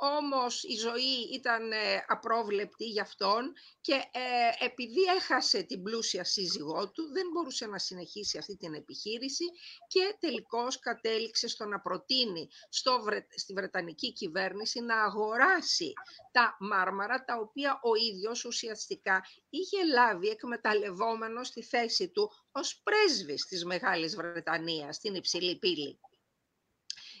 [0.00, 6.90] όμως η ζωή ήταν ε, απρόβλεπτη για αυτόν και ε, επειδή έχασε την πλούσια σύζυγό
[6.90, 9.44] του δεν μπορούσε να συνεχίσει αυτή την επιχείρηση
[9.88, 13.04] και τελικώς κατέληξε στο να προτείνει στο,
[13.36, 15.92] στη Βρετανική κυβέρνηση να αγοράσει
[16.32, 23.46] τα μάρμαρα τα οποία ο ίδιος ουσιαστικά είχε λάβει εκμεταλλευόμενο στη θέση του ως πρέσβης
[23.46, 25.98] της Μεγάλης Βρετανίας στην υψηλή πύλη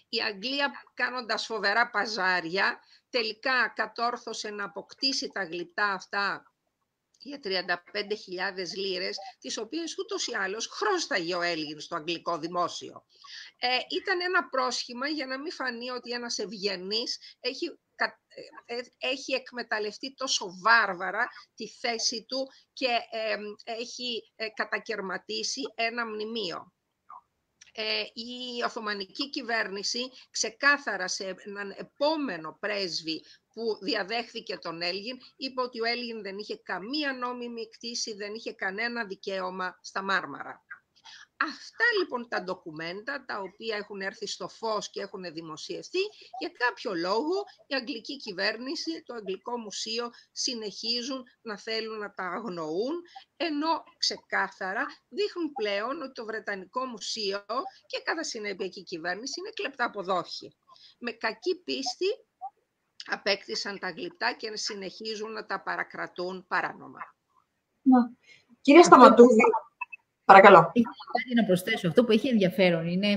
[0.08, 2.80] η Αγγλία κάνοντας φοβερά παζάρια,
[3.10, 6.52] τελικά κατόρθωσε να αποκτήσει τα γλυπτά αυτά
[7.18, 13.04] για 35.000 λίρες, τις οποίες ούτως ή άλλως χρώσταγε ο Έλληνας στο αγγλικό δημόσιο.
[13.58, 18.04] Ε, ήταν ένα πρόσχημα για να μην φανεί ότι ένας ευγενής έχει, ε,
[18.64, 22.98] ε, έχει εκμεταλλευτεί τόσο βάρβαρα τη θέση του και
[23.64, 26.72] έχει κατακαιρματίσει ένα μνημείο.
[27.80, 30.00] Ε, η Οθωμανική κυβέρνηση
[30.30, 36.56] ξεκάθαρα σε έναν επόμενο πρέσβη που διαδέχθηκε τον Έλγιν, είπε ότι ο Έλγιν δεν είχε
[36.56, 40.66] καμία νόμιμη κτήση, δεν είχε κανένα δικαίωμα στα Μάρμαρα.
[41.40, 45.98] Αυτά λοιπόν τα ντοκουμέντα, τα οποία έχουν έρθει στο φως και έχουν δημοσιευτεί,
[46.40, 53.02] για κάποιο λόγο η αγγλική κυβέρνηση, το αγγλικό μουσείο συνεχίζουν να θέλουν να τα αγνοούν,
[53.36, 57.44] ενώ ξεκάθαρα δείχνουν πλέον ότι το Βρετανικό Μουσείο
[57.86, 60.56] και κατά συνέπεια και η κυβέρνηση είναι κλεπτά αποδόχη.
[60.98, 62.06] Με κακή πίστη
[63.04, 67.00] απέκτησαν τα γλυπτά και συνεχίζουν να τα παρακρατούν παράνομα.
[68.60, 69.44] Κύριε Σταματούδη,
[70.28, 70.58] Παρακαλώ.
[70.58, 71.88] Κάτι να προσθέσω.
[71.88, 73.08] Αυτό που έχει ενδιαφέρον είναι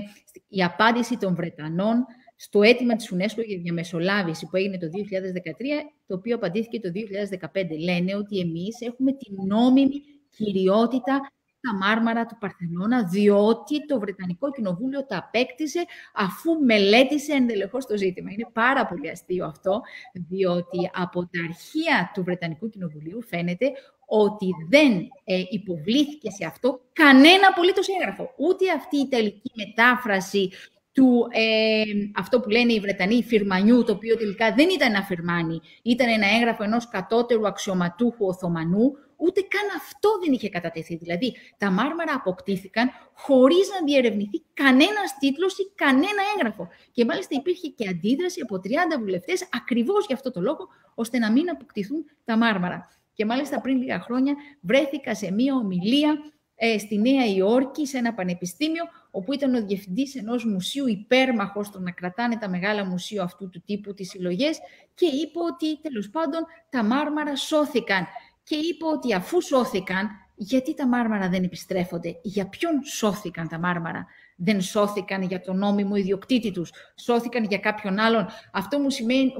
[0.47, 2.05] η απάντηση των Βρετανών
[2.35, 4.91] στο αίτημα της UNESCO για διαμεσολάβηση που έγινε το 2013,
[6.07, 6.89] το οποίο απαντήθηκε το
[7.53, 7.79] 2015.
[7.83, 10.01] Λένε ότι εμείς έχουμε την νόμιμη
[10.37, 11.21] κυριότητα
[11.61, 18.31] τα μάρμαρα του Παρθενώνα, διότι το Βρετανικό Κοινοβούλιο τα απέκτησε αφού μελέτησε ενδελεχώς το ζήτημα.
[18.31, 19.81] Είναι πάρα πολύ αστείο αυτό,
[20.13, 23.71] διότι από τα αρχεία του Βρετανικού Κοινοβουλίου φαίνεται
[24.13, 24.91] ότι δεν
[25.23, 28.33] ε, υποβλήθηκε σε αυτό κανένα απολύτως έγγραφο.
[28.37, 30.49] Ούτε αυτή η τελική μετάφραση
[30.91, 31.83] του ε,
[32.15, 36.27] αυτό που λένε οι Βρετανοί φυρμανιού, το οποίο τελικά δεν ήταν ένα φυρμάνι, ήταν ένα
[36.35, 40.95] έγγραφο ενός κατώτερου αξιωματούχου Οθωμανού, ούτε καν αυτό δεν είχε κατατεθεί.
[40.95, 46.67] Δηλαδή, τα μάρμαρα αποκτήθηκαν χωρίς να διερευνηθεί κανένας τίτλος ή κανένα έγγραφο.
[46.91, 51.31] Και μάλιστα υπήρχε και αντίδραση από 30 βουλευτές ακριβώς για αυτό το λόγο, ώστε να
[51.31, 53.00] μην αποκτηθούν τα μάρμαρα.
[53.21, 56.17] Και μάλιστα πριν λίγα χρόνια βρέθηκα σε μία ομιλία
[56.55, 61.79] ε, στη Νέα Υόρκη, σε ένα πανεπιστήμιο, όπου ήταν ο διευθυντής ενός μουσείου υπέρμαχος στο
[61.79, 64.59] να κρατάνε τα μεγάλα μουσεία αυτού του τύπου τις συλλογές
[64.93, 68.07] και είπε ότι τέλος πάντων τα μάρμαρα σώθηκαν.
[68.43, 74.05] Και είπε ότι αφού σώθηκαν, γιατί τα μάρμαρα δεν επιστρέφονται, για ποιον σώθηκαν τα μάρμαρα
[74.43, 78.27] δεν σώθηκαν για τον νόμιμο ιδιοκτήτη τους, σώθηκαν για κάποιον άλλον.
[78.53, 79.33] Αυτό μου, σημαίνει,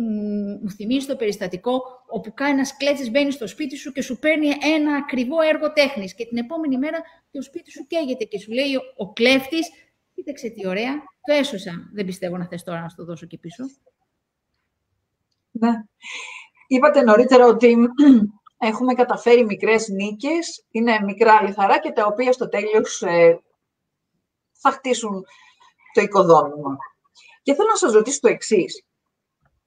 [0.61, 4.47] μου θυμίζει το περιστατικό όπου κάνει ένα κλέτσης μπαίνει στο σπίτι σου και σου παίρνει
[4.47, 8.75] ένα ακριβό έργο τέχνης και την επόμενη μέρα το σπίτι σου καίγεται και σου λέει
[8.75, 9.69] ο, ο κλέφτης,
[10.15, 11.89] κοίταξε τι ωραία, το έσωσα.
[11.93, 13.63] Δεν πιστεύω να θες τώρα να στο δώσω και πίσω.
[15.51, 15.71] Ναι.
[16.67, 17.77] Είπατε νωρίτερα ότι
[18.69, 23.39] έχουμε καταφέρει μικρές νίκες, είναι μικρά λιθαράκια τα οποία στο τέλος ε,
[24.61, 25.25] θα χτίσουν
[25.93, 26.77] το οικοδόμημα.
[27.41, 28.85] Και θέλω να σας ρωτήσω το εξής.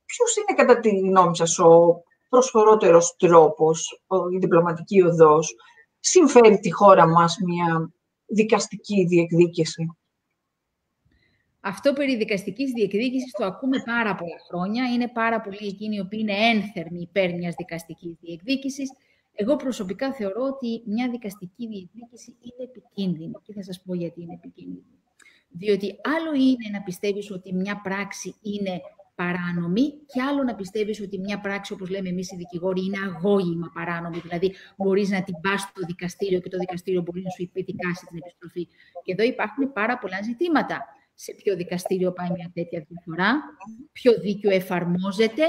[0.04, 4.02] Ποιος είναι κατά τη γνώμη σας ο προσφορότερος τρόπος,
[4.34, 5.54] η διπλωματική οδός,
[6.00, 7.92] συμφέρει τη χώρα μας μια
[8.26, 9.96] δικαστική διεκδίκηση;
[11.60, 14.84] Αυτό περί δικαστικής διεκδίκησης το ακούμε πάρα πολλά χρόνια.
[14.92, 18.90] Είναι πάρα πολλοί εκείνοι οι οποίοι είναι ένθερμοι υπέρ μιας δικαστικής διεκδίκησης.
[19.34, 24.32] Εγώ προσωπικά θεωρώ ότι μια δικαστική διεκδίκηση είναι επικίνδυνη και θα σας πω γιατί είναι
[24.32, 24.84] επικίνδυνη.
[25.48, 28.80] Διότι άλλο είναι να πιστεύεις ότι μια πράξη είναι
[29.14, 33.70] παράνομη και άλλο να πιστεύεις ότι μια πράξη, όπως λέμε εμείς οι δικηγόροι, είναι αγώγημα
[33.74, 34.18] παράνομη.
[34.18, 38.18] Δηλαδή, μπορείς να την πας στο δικαστήριο και το δικαστήριο μπορεί να σου υπεδικάσει την
[38.18, 38.68] επιστροφή.
[39.02, 40.84] Και εδώ υπάρχουν πάρα πολλά ζητήματα.
[41.14, 43.42] Σε ποιο δικαστήριο πάει μια τέτοια διαφορά,
[43.92, 45.42] ποιο δίκαιο εφαρμόζεται,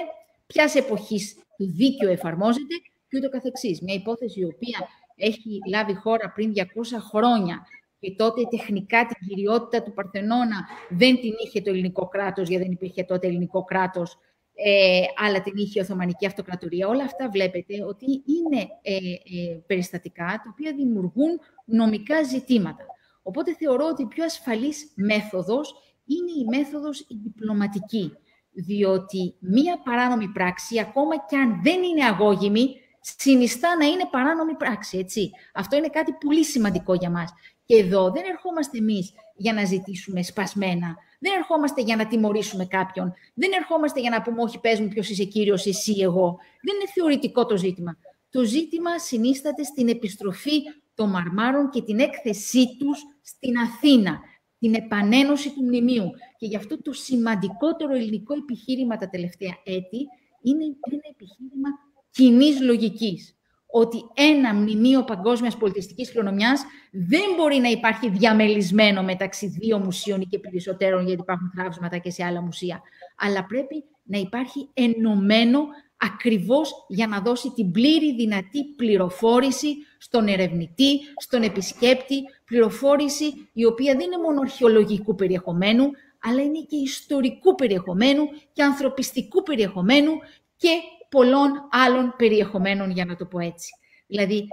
[0.48, 2.76] ποιας εποχής το δίκαιο εφαρμόζεται
[3.16, 3.82] και ούτω καθεξής.
[3.82, 6.62] Μια υπόθεση η οποία έχει λάβει χώρα πριν 200
[7.10, 7.66] χρόνια
[8.00, 12.72] και τότε τεχνικά την κυριότητα του Παρθενώνα δεν την είχε το ελληνικό κράτος, γιατί δεν
[12.72, 14.18] υπήρχε τότε ελληνικό κράτος,
[14.54, 16.88] ε, αλλά την είχε η Οθωμανική Αυτοκρατορία.
[16.88, 22.86] Όλα αυτά βλέπετε ότι είναι ε, ε, περιστατικά τα οποία δημιουργούν νομικά ζητήματα.
[23.24, 25.74] Οπότε θεωρώ ότι η πιο ασφαλής μέθοδος
[26.06, 28.12] είναι η μέθοδος η διπλωματική.
[28.58, 32.76] Διότι μία παράνομη πράξη, ακόμα και αν δεν είναι αγώγιμη,
[33.18, 35.32] συνιστά να είναι παράνομη πράξη, έτσι.
[35.54, 37.34] Αυτό είναι κάτι πολύ σημαντικό για μας.
[37.66, 40.96] Και εδώ δεν ερχόμαστε εμείς για να ζητήσουμε σπασμένα.
[41.20, 43.14] Δεν ερχόμαστε για να τιμωρήσουμε κάποιον.
[43.34, 46.38] Δεν ερχόμαστε για να πούμε όχι πες μου ποιος είσαι κύριος, εσύ, εγώ.
[46.62, 47.98] Δεν είναι θεωρητικό το ζήτημα.
[48.30, 50.62] Το ζήτημα συνίσταται στην επιστροφή
[50.96, 54.20] των μαρμάρων και την έκθεσή τους στην Αθήνα,
[54.60, 56.10] την επανένωση του μνημείου.
[56.38, 60.00] Και γι' αυτό το σημαντικότερο ελληνικό επιχείρημα τα τελευταία έτη
[60.42, 61.70] είναι ένα επιχείρημα
[62.16, 63.36] κοινής λογικής.
[63.68, 70.40] Ότι ένα μνημείο παγκόσμιας πολιτιστικής κληρονομιάς δεν μπορεί να υπάρχει διαμελισμένο μεταξύ δύο μουσείων και
[70.40, 72.82] περισσότερων, γιατί υπάρχουν θράψματα και σε άλλα μουσεία.
[73.18, 75.60] Αλλά πρέπει να υπάρχει ενωμένο
[75.98, 83.94] ακριβώς για να δώσει την πλήρη δυνατή πληροφόρηση στον ερευνητή, στον επισκέπτη, πληροφόρηση η οποία
[83.94, 85.92] δεν είναι μόνο αρχαιολογικού περιεχομένου,
[86.24, 90.12] αλλά είναι και ιστορικού περιεχομένου και ανθρωπιστικού περιεχομένου
[90.58, 90.70] και
[91.16, 93.70] πολλών άλλων περιεχομένων, για να το πω έτσι.
[94.08, 94.48] Δηλαδή,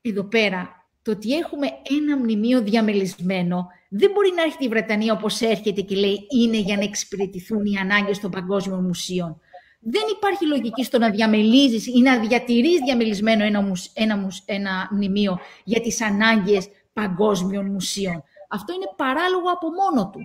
[0.00, 1.66] εδώ πέρα, το ότι έχουμε
[2.00, 6.76] ένα μνημείο διαμελισμένο δεν μπορεί να έρχεται η Βρετανία όπως έρχεται και λέει είναι για
[6.76, 9.40] να εξυπηρετηθούν οι ανάγκες των παγκόσμιων μουσείων.
[9.80, 15.80] Δεν υπάρχει λογική στο να διαμελίζεις ή να διατηρείς διαμελισμένο ένα, ένα, ένα μνημείο για
[15.80, 18.24] τις ανάγκες παγκόσμιων μουσείων.
[18.48, 20.20] Αυτό είναι παράλογο από μόνο του.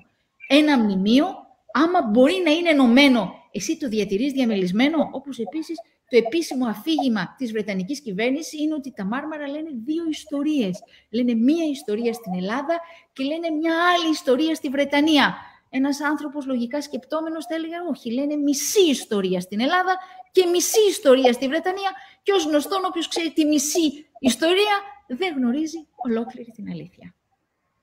[0.48, 1.26] Ένα μνημείο,
[1.72, 5.80] άμα μπορεί να είναι ενωμένο, εσύ το διατηρείς διαμελισμένο, όπως επίσης
[6.10, 10.84] το επίσημο αφήγημα της Βρετανικής κυβέρνησης είναι ότι τα Μάρμαρα λένε δύο ιστορίες.
[11.10, 12.80] Λένε μία ιστορία στην Ελλάδα
[13.14, 15.36] και λένε μια άλλη ιστορία στη Βρετανία.
[15.70, 19.98] Ένας άνθρωπος λογικά σκεπτόμενος θα έλεγε όχι, λένε μισή ιστορία στην Ελλάδα
[20.32, 21.92] και μισή ιστορία στη Βρετανία
[22.24, 24.76] και ως γνωστόν όποιος ξέρει τη μισή ιστορία
[25.08, 27.16] δεν γνωρίζει ολόκληρη την αλήθεια.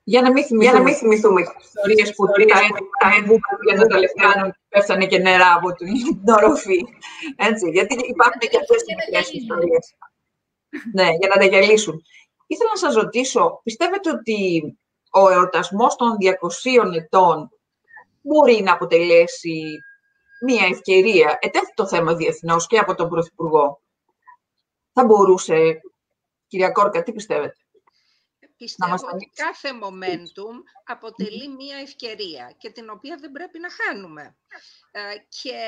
[0.09, 2.35] Για να μην θυμηθούμε, θυμηθούμε ιστορίες που τα
[3.65, 5.89] για τα τελευταία πέφτανε και νερά από την
[6.37, 6.87] οροφή.
[7.37, 9.97] Έτσι, γιατί υπάρχουν και αυτές τις ιστορίες.
[10.93, 12.03] ναι, για να τα γελίσουν.
[12.47, 14.63] Ήθελα να σας ρωτήσω, πιστεύετε ότι
[15.11, 17.51] ο εορτασμός των 200 ετών
[18.23, 19.79] μπορεί να αποτελέσει
[20.47, 23.81] μία ευκαιρία; Ετέθη το θέμα διεθνώς και από τον Πρωθυπουργό.
[24.93, 25.81] Θα μπορούσε,
[26.47, 27.57] κυρία Κόρκα, τι πιστεύετε;
[28.59, 34.37] Πιστεύω ότι κάθε momentum αποτελεί μία ευκαιρία και την οποία δεν πρέπει να χάνουμε.
[34.91, 35.61] Ε, και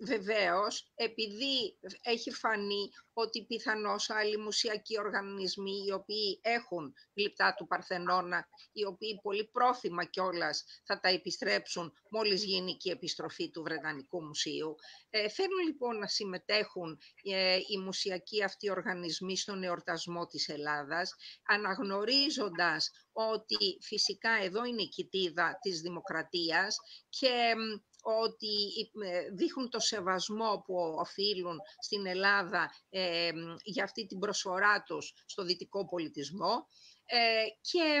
[0.00, 8.48] βεβαίως, επειδή έχει φανεί ότι πιθανώς άλλοι μουσιακοί οργανισμοί οι οποίοι έχουν γλυπτά του Παρθενώνα,
[8.72, 14.22] οι οποίοι πολύ πρόθυμα κιόλας θα τα επιστρέψουν μόλις γίνει και η επιστροφή του Βρετανικού
[14.22, 14.74] Μουσείου.
[15.10, 21.14] Ε, θέλουν λοιπόν να συμμετέχουν ε, οι μουσιακοί αυτοί οργανισμοί στον εορτασμό της Ελλάδας,
[21.46, 26.76] αναγνωρίζοντας ότι φυσικά εδώ είναι η κοιτίδα της δημοκρατίας
[27.08, 27.54] και
[28.02, 33.30] ότι ε, δείχνουν το σεβασμό που οφείλουν στην Ελλάδα ε,
[33.62, 36.66] για αυτή την προσφορά τους στο δυτικό πολιτισμό.
[37.04, 38.00] Ε, και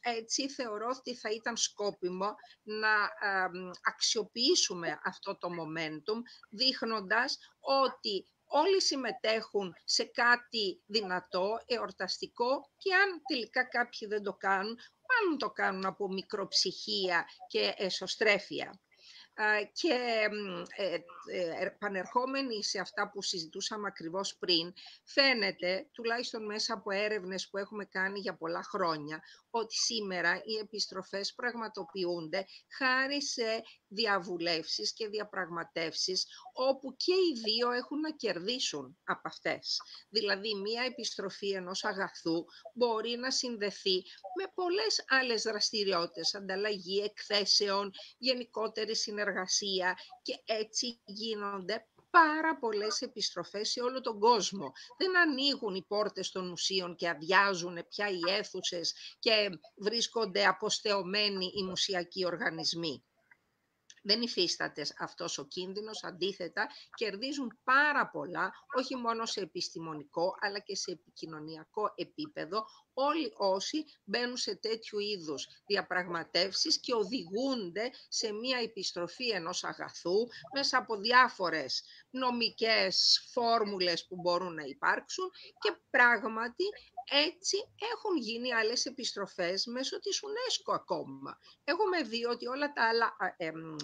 [0.00, 2.94] έτσι θεωρώ ότι θα ήταν σκόπιμο να
[3.82, 6.18] αξιοποιήσουμε αυτό το momentum
[6.50, 14.78] δείχνοντας ότι όλοι συμμετέχουν σε κάτι δυνατό, εορταστικό και αν τελικά κάποιοι δεν το κάνουν,
[15.08, 18.80] μάλλον το κάνουν από μικροψυχία και εσωστρέφεια.
[19.72, 20.28] Και
[20.76, 20.94] ε,
[21.26, 24.72] ε, επανερχόμενοι σε αυτά που συζητούσαμε ακριβώς πριν,
[25.04, 31.34] φαίνεται, τουλάχιστον μέσα από έρευνες που έχουμε κάνει για πολλά χρόνια, ότι σήμερα οι επιστροφές
[31.34, 32.46] πραγματοποιούνται
[32.78, 33.62] χάρη σε
[33.92, 39.80] διαβουλεύσεις και διαπραγματεύσεις όπου και οι δύο έχουν να κερδίσουν από αυτές.
[40.08, 44.02] Δηλαδή, μία επιστροφή ενός αγαθού μπορεί να συνδεθεί
[44.38, 53.80] με πολλές άλλες δραστηριότητες, ανταλλαγή εκθέσεων, γενικότερη συνεργασία και έτσι γίνονται πάρα πολλές επιστροφές σε
[53.80, 54.72] όλο τον κόσμο.
[54.98, 61.62] Δεν ανοίγουν οι πόρτες των μουσείων και αδειάζουν πια οι αίθουσες και βρίσκονται αποστεωμένοι οι
[61.62, 63.04] μουσιακοί οργανισμοί.
[64.02, 70.76] Δεν υφίσταται αυτός ο κίνδυνος, αντίθετα κερδίζουν πάρα πολλά, όχι μόνο σε επιστημονικό αλλά και
[70.76, 79.28] σε επικοινωνιακό επίπεδο, όλοι όσοι μπαίνουν σε τέτοιου είδους διαπραγματεύσεις και οδηγούνται σε μία επιστροφή
[79.28, 86.64] ενός αγαθού μέσα από διάφορες νομικές φόρμουλες που μπορούν να υπάρξουν και πράγματι
[87.10, 87.56] Έτσι
[87.92, 91.38] έχουν γίνει άλλες επιστροφές μέσω της UNESCO ακόμα.
[91.64, 93.16] Έχουμε δει ότι όλα τα άλλα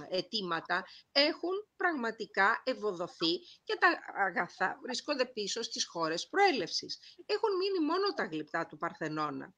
[0.09, 6.99] αιτήματα έχουν πραγματικά ευοδοθεί και τα αγαθά βρίσκονται πίσω στις χώρες προέλευσης.
[7.27, 9.55] Έχουν μείνει μόνο τα γλυπτά του Παρθενώνα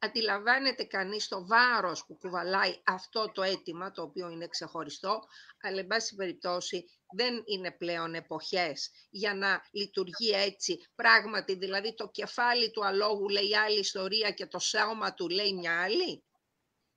[0.00, 5.22] αντιλαμβάνεται κανείς το βάρος που κουβαλάει αυτό το αίτημα, το οποίο είναι ξεχωριστό,
[5.60, 6.84] αλλά εν πάση περιπτώσει
[7.16, 13.56] δεν είναι πλέον εποχές για να λειτουργεί έτσι πράγματι, δηλαδή το κεφάλι του αλόγου λέει
[13.56, 16.24] άλλη ιστορία και το σώμα του λέει μια άλλη;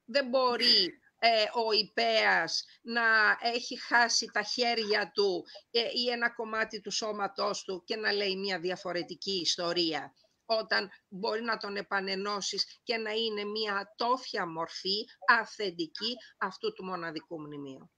[0.06, 3.04] Δεν μπορεί ε, ο υπέας να
[3.42, 8.36] έχει χάσει τα χέρια του ε, ή ένα κομμάτι του σώματός του και να λέει
[8.36, 10.14] μια διαφορετική ιστορία
[10.46, 17.42] όταν μπορεί να τον επανενώσεις και να είναι μια ατόφια μορφή αυθεντική αυτού του μοναδικού
[17.42, 17.92] μνημείου.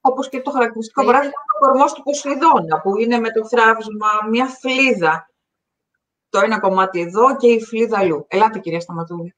[0.00, 4.46] Όπως και το χαρακτηριστικό παράδειγμα του κορμός του Ποσειδώνα, που είναι με το θράβισμα μια
[4.46, 5.30] φλίδα.
[6.28, 8.24] Το ένα κομμάτι εδώ και η φλίδα αλλού.
[8.28, 9.34] Ελάτε, κυρία Σταματούλη.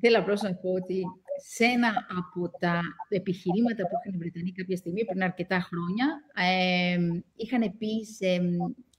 [0.00, 1.04] Θέλω απλώς να πω ότι
[1.44, 1.88] σε ένα
[2.18, 6.98] από τα επιχειρήματα που είχαν οι Βρετανοί κάποια στιγμή, πριν αρκετά χρόνια, ε,
[7.36, 8.26] είχαν πει σε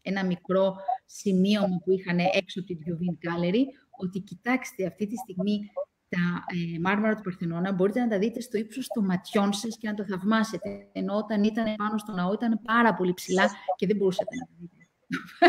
[0.01, 0.75] ένα μικρό
[1.05, 3.63] σημείωμα που είχαν έξω από την Duvin Gallery,
[3.97, 5.71] ότι κοιτάξτε αυτή τη στιγμή
[6.13, 6.43] τα
[6.75, 9.93] ε, μάρμαρα του Παρθενώνα μπορείτε να τα δείτε στο ύψος των ματιών σας και να
[9.93, 10.69] το θαυμάσετε.
[10.91, 14.51] Ενώ όταν ήταν πάνω στο ναό ήταν πάρα πολύ ψηλά και δεν μπορούσατε να τα
[14.59, 14.83] δείτε.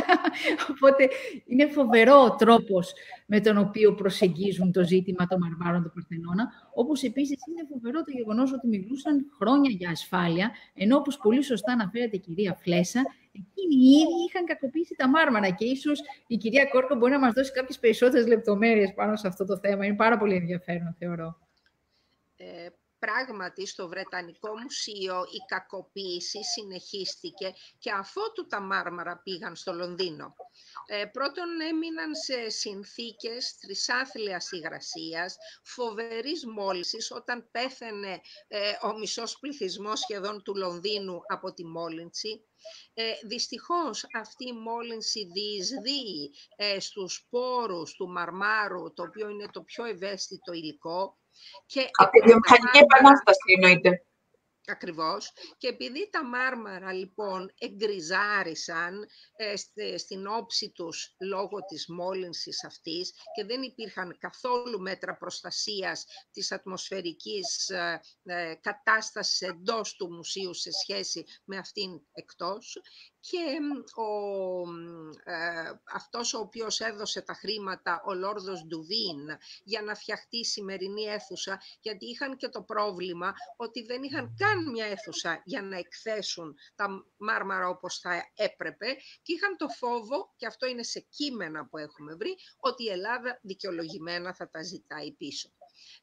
[0.72, 1.08] Οπότε
[1.46, 2.92] είναι φοβερό ο τρόπος
[3.26, 8.10] με τον οποίο προσεγγίζουν το ζήτημα των μαρμάρων του Παρθενώνα, όπως επίσης είναι φοβερό το
[8.10, 13.02] γεγονός ότι μιλούσαν χρόνια για ασφάλεια, ενώ όπως πολύ σωστά αναφέρεται η κυρία Φλέσα,
[13.34, 17.32] εκείνοι οι ίδιοι είχαν κακοποιήσει τα μάρμαρα και ίσως η κυρία Κόρκο μπορεί να μας
[17.32, 19.84] δώσει κάποιες περισσότερες λεπτομέρειες πάνω σε αυτό το θέμα.
[19.84, 21.38] Είναι πάρα πολύ ενδιαφέρον, θεωρώ.
[22.36, 22.68] Ε,
[23.04, 30.34] πράγματι στο Βρετανικό Μουσείο η κακοποίηση συνεχίστηκε και αφότου τα μάρμαρα πήγαν στο Λονδίνο.
[30.86, 40.00] Ε, πρώτον έμειναν σε συνθήκες τρισάθλιας υγρασίας, φοβερής μόλυνσης όταν πέθαινε ε, ο μισός πληθυσμός
[40.00, 42.44] σχεδόν του Λονδίνου από τη μόλυνση.
[42.94, 49.62] Ε, δυστυχώς αυτή η μόλυνση διεισδύει ε, στους σπόρους του μαρμάρου, το οποίο είναι το
[49.62, 51.18] πιο ευαίσθητο υλικό,
[51.66, 54.04] και Από τη βιομηχανική επανάσταση εννοείται.
[54.66, 55.32] Ακριβώς.
[55.58, 59.06] Και επειδή τα μάρμαρα λοιπόν εγκριζάρισαν
[59.74, 66.52] ε, στην όψη τους λόγω της μόλυνσης αυτής και δεν υπήρχαν καθόλου μέτρα προστασίας της
[66.52, 72.80] ατμοσφαιρικής ε, ε, κατάστασης εντός του μουσείου σε σχέση με αυτήν εκτός
[73.30, 73.58] και
[74.00, 74.08] ο,
[75.24, 79.26] ε, αυτός ο οποίος έδωσε τα χρήματα, ο Λόρδος Ντουβίν,
[79.64, 84.70] για να φτιαχτεί η σημερινή αίθουσα, γιατί είχαν και το πρόβλημα ότι δεν είχαν καν
[84.70, 88.86] μια αίθουσα για να εκθέσουν τα μάρμαρα όπως θα έπρεπε
[89.22, 93.38] και είχαν το φόβο, και αυτό είναι σε κείμενα που έχουμε βρει, ότι η Ελλάδα
[93.42, 95.48] δικαιολογημένα θα τα ζητάει πίσω.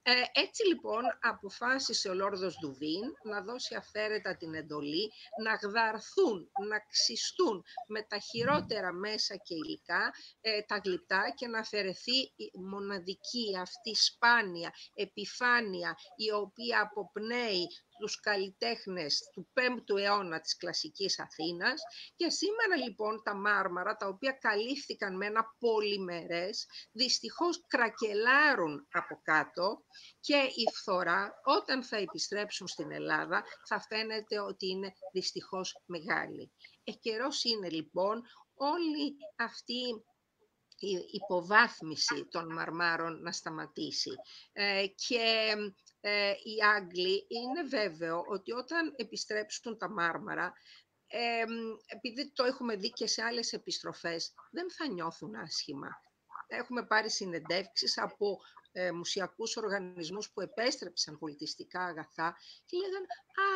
[0.01, 5.11] Ε, έτσι λοιπόν αποφάσισε ο Λόρδος Δουβίν να δώσει αφαίρετα την εντολή
[5.43, 11.59] να γδαρθούν, να ξυστούν με τα χειρότερα μέσα και υλικά ε, τα γλυπτά και να
[11.59, 17.67] αφαιρεθεί η μοναδική αυτή σπάνια επιφάνεια η οποία αποπνέει
[18.01, 21.81] τους καλλιτέχνες του 5ου αιώνα της κλασικής Αθήνας
[22.15, 29.83] και σήμερα λοιπόν τα μάρμαρα τα οποία καλύφθηκαν με ένα πολυμερές δυστυχώς κρακελάρουν από κάτω
[30.19, 36.51] και η φθορά όταν θα επιστρέψουν στην Ελλάδα θα φαίνεται ότι είναι δυστυχώς μεγάλη.
[36.83, 38.21] Εκαιρός είναι λοιπόν
[38.53, 40.03] όλη αυτή
[40.81, 44.11] η υποβάθμιση των μαρμάρων να σταματήσει.
[44.51, 45.55] Ε, και
[46.01, 50.53] ε, οι Άγγλοι είναι βέβαιο ότι όταν επιστρέψουν τα μάρμαρα,
[51.07, 51.43] ε,
[51.85, 55.89] επειδή το έχουμε δει και σε άλλες επιστροφές, δεν θα νιώθουν άσχημα.
[56.47, 58.39] Έχουμε πάρει συνεντεύξεις από
[58.71, 63.05] ε, μουσιακούς οργανισμούς που επέστρεψαν πολιτιστικά αγαθά και λέγανε
[63.45, 63.49] «Α,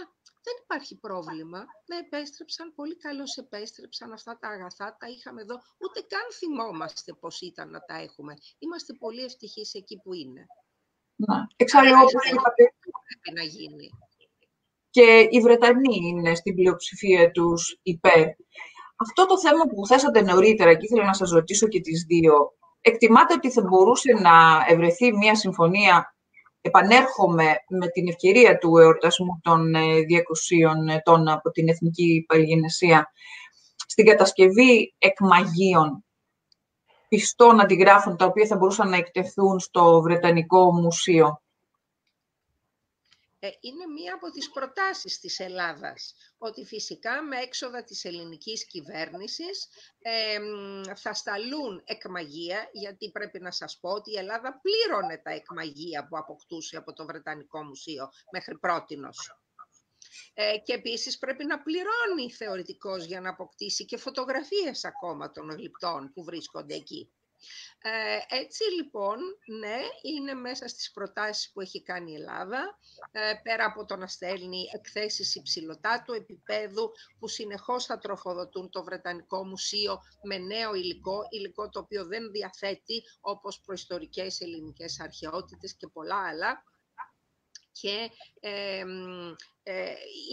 [0.43, 6.01] δεν υπάρχει πρόβλημα, δεν επέστρεψαν, πολύ καλώς επέστρεψαν αυτά τα αγαθά, τα είχαμε εδώ, ούτε
[6.01, 8.33] καν θυμόμαστε πώς ήταν να τα έχουμε.
[8.57, 10.45] Είμαστε πολύ ευτυχείς εκεί που είναι».
[11.15, 11.37] Ναι.
[11.55, 12.73] Εξάλλου, όπως είπατε,
[13.07, 13.89] πρέπει να γίνει.
[14.89, 18.27] Και οι Βρετανοί είναι στην πλειοψηφία τους υπέρ.
[18.95, 22.33] Αυτό το θέμα που θέσατε νωρίτερα και ήθελα να σας ρωτήσω και τις δύο,
[22.81, 26.15] εκτιμάτε ότι θα μπορούσε να ευρεθεί μια συμφωνία,
[26.61, 33.11] επανέρχομαι με την ευκαιρία του εορτασμού των 200 ε, ετών από την Εθνική Παλιγενεσία,
[33.75, 36.04] στην κατασκευή εκμαγείων
[37.15, 41.41] πιστών αντιγράφων τα οποία θα μπορούσαν να εκτεθούν στο Βρετανικό Μουσείο.
[43.39, 49.67] ε, είναι μία από τις προτάσεις της Ελλάδας, ότι φυσικά με έξοδα της ελληνικής κυβέρνησης
[49.99, 50.39] ε,
[50.95, 56.17] θα σταλούν εκμαγεία, γιατί πρέπει να σας πω ότι η Ελλάδα πλήρωνε τα εκμαγεία που
[56.17, 59.44] αποκτούσε από το Βρετανικό Μουσείο μέχρι πρότινος.
[60.33, 66.11] Ε, και επίσης πρέπει να πληρώνει θεωρητικός για να αποκτήσει και φωτογραφίες ακόμα των γλυπτών
[66.13, 67.09] που βρίσκονται εκεί.
[67.81, 69.17] Ε, έτσι λοιπόν,
[69.59, 72.79] ναι, είναι μέσα στις προτάσεις που έχει κάνει η Ελλάδα,
[73.11, 79.45] ε, πέρα από το να στέλνει εκθέσεις υψηλωτά επίπεδου που συνεχώς θα τροφοδοτούν το Βρετανικό
[79.45, 86.27] Μουσείο με νέο υλικό, υλικό το οποίο δεν διαθέτει όπως προϊστορικές ελληνικές αρχαιότητες και πολλά
[86.27, 86.63] άλλα,
[87.81, 88.09] και
[88.39, 88.79] ε,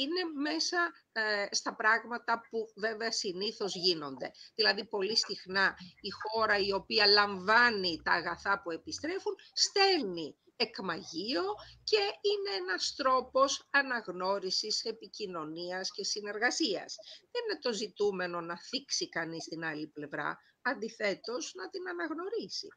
[0.01, 4.31] είναι μέσα ε, στα πράγματα που βέβαια συνήθως γίνονται.
[4.55, 11.43] Δηλαδή πολύ συχνά η χώρα η οποία λαμβάνει τα αγαθά που επιστρέφουν στέλνει εκμαγείο
[11.85, 16.97] και είναι ένας τρόπος αναγνώρισης, επικοινωνίας και συνεργασίας.
[17.31, 22.69] Δεν είναι το ζητούμενο να θίξει κανείς την άλλη πλευρά, αντιθέτως να την αναγνωρίσει.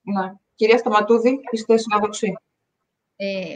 [0.00, 0.32] Ναι.
[0.54, 2.36] Κυρία Σταματούδη, είστε συνάδοξοι.
[3.16, 3.54] Ε,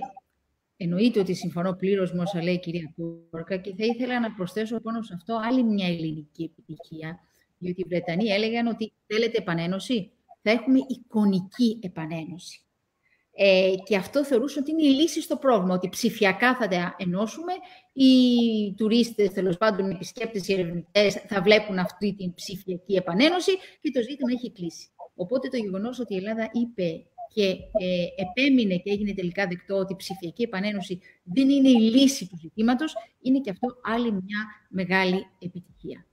[0.76, 4.80] εννοείται ότι συμφωνώ πλήρως με όσα λέει η κυρία Κόρκα και θα ήθελα να προσθέσω
[4.80, 7.18] πάνω σε αυτό άλλη μια ελληνική επιτυχία.
[7.58, 10.10] Διότι οι Βρετανοί έλεγαν ότι θέλετε επανένωση,
[10.42, 12.60] θα έχουμε εικονική επανένωση.
[13.34, 17.52] Ε, και αυτό θεωρούσαν ότι είναι η λύση στο πρόβλημα, ότι ψηφιακά θα τα ενώσουμε,
[17.92, 18.14] οι
[18.76, 24.00] τουρίστες, τέλος πάντων οι επισκέπτες, οι ερευνητές θα βλέπουν αυτή την ψηφιακή επανένωση και το
[24.00, 24.88] ζήτημα έχει κλείσει.
[25.14, 29.92] Οπότε το γεγονός ότι η Ελλάδα είπε και ε, επέμεινε και έγινε τελικά δεκτό ότι
[29.92, 35.26] η ψηφιακή επανένωση δεν είναι η λύση του ζητήματος, είναι και αυτό άλλη μια μεγάλη
[35.38, 36.04] επιτυχία.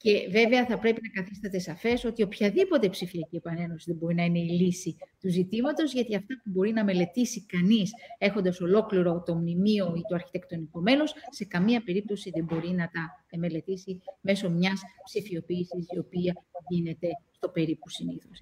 [0.00, 4.38] Και βέβαια θα πρέπει να καθίσταται σαφές ότι οποιαδήποτε ψηφιακή επανένωση δεν μπορεί να είναι
[4.38, 9.94] η λύση του ζητήματος, γιατί αυτά που μπορεί να μελετήσει κανείς έχοντας ολόκληρο το μνημείο
[9.96, 15.86] ή το αρχιτεκτονικό μέλος, σε καμία περίπτωση δεν μπορεί να τα μελετήσει μέσω μιας ψηφιοποίησης
[15.88, 16.34] η οποία
[16.68, 18.38] γίνεται στο περίπου συνήθως.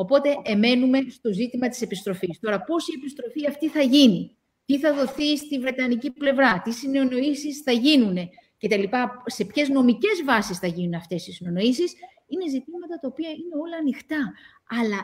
[0.00, 2.38] Οπότε εμένουμε στο ζήτημα της επιστροφής.
[2.40, 7.60] Τώρα, πώς η επιστροφή αυτή θα γίνει, τι θα δοθεί στη Βρετανική πλευρά, τι συνεννοήσεις
[7.60, 8.16] θα γίνουν
[8.58, 11.92] και τα λοιπά, σε ποιες νομικές βάσεις θα γίνουν αυτές οι συνεννοήσεις,
[12.26, 14.32] είναι ζητήματα τα οποία είναι όλα ανοιχτά.
[14.80, 15.00] Αλλά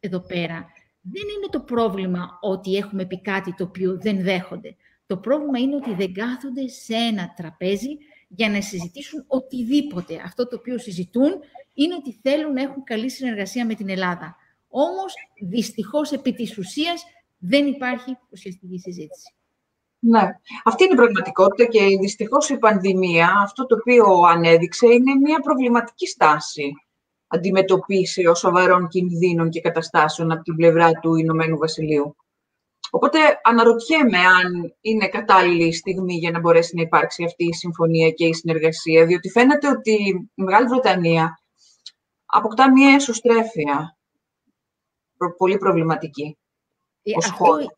[0.00, 0.66] εδώ πέρα
[1.00, 4.76] δεν είναι το πρόβλημα ότι έχουμε πει κάτι το οποίο δεν δέχονται.
[5.06, 7.98] Το πρόβλημα είναι ότι δεν κάθονται σε ένα τραπέζι
[8.36, 10.22] για να συζητήσουν οτιδήποτε.
[10.24, 11.32] Αυτό το οποίο συζητούν
[11.74, 14.36] είναι ότι θέλουν να έχουν καλή συνεργασία με την Ελλάδα.
[14.68, 17.04] Όμως, δυστυχώς, επί της ουσίας,
[17.38, 19.34] δεν υπάρχει ουσιαστική συζήτηση.
[19.98, 20.22] Ναι,
[20.64, 26.06] αυτή είναι η πραγματικότητα και δυστυχώς η πανδημία, αυτό το οποίο ανέδειξε, είναι μια προβληματική
[26.06, 26.72] στάση
[27.26, 32.16] αντιμετωπίσεως σοβαρών κινδύνων και καταστάσεων από την πλευρά του Ηνωμένου Βασιλείου.
[32.94, 38.10] Οπότε αναρωτιέμαι αν είναι κατάλληλη η στιγμή για να μπορέσει να υπάρξει αυτή η συμφωνία
[38.10, 41.40] και η συνεργασία, διότι φαίνεται ότι η Μεγάλη Βρετανία
[42.24, 43.96] αποκτά μια εσωστρέφεια
[45.36, 46.38] πολύ προβληματική
[47.02, 47.68] ε, Αυτό είναι,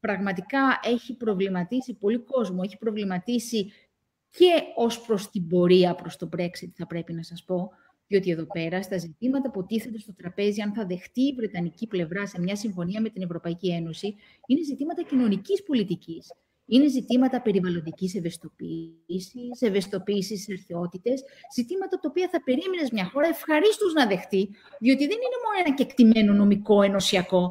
[0.00, 2.60] πραγματικά έχει προβληματίσει πολύ κόσμο.
[2.64, 3.72] Έχει προβληματίσει
[4.30, 7.70] και ως προς την πορεία προς το Brexit, θα πρέπει να σας πω,
[8.10, 12.26] διότι εδώ πέρα, στα ζητήματα που τίθενται στο τραπέζι, αν θα δεχτεί η Βρετανική πλευρά
[12.26, 14.14] σε μια συμφωνία με την Ευρωπαϊκή Ένωση,
[14.46, 16.32] είναι ζητήματα κοινωνικής πολιτικής.
[16.66, 23.92] Είναι ζητήματα περιβαλλοντικής ευαισθητοποίησης, ευαισθητοποίησης στι αρχαιότητες, ζητήματα τα οποία θα περίμενες μια χώρα ευχαρίστως
[23.92, 24.42] να δεχτεί,
[24.80, 27.42] διότι δεν είναι μόνο ένα κεκτημένο νομικό ενωσιακό.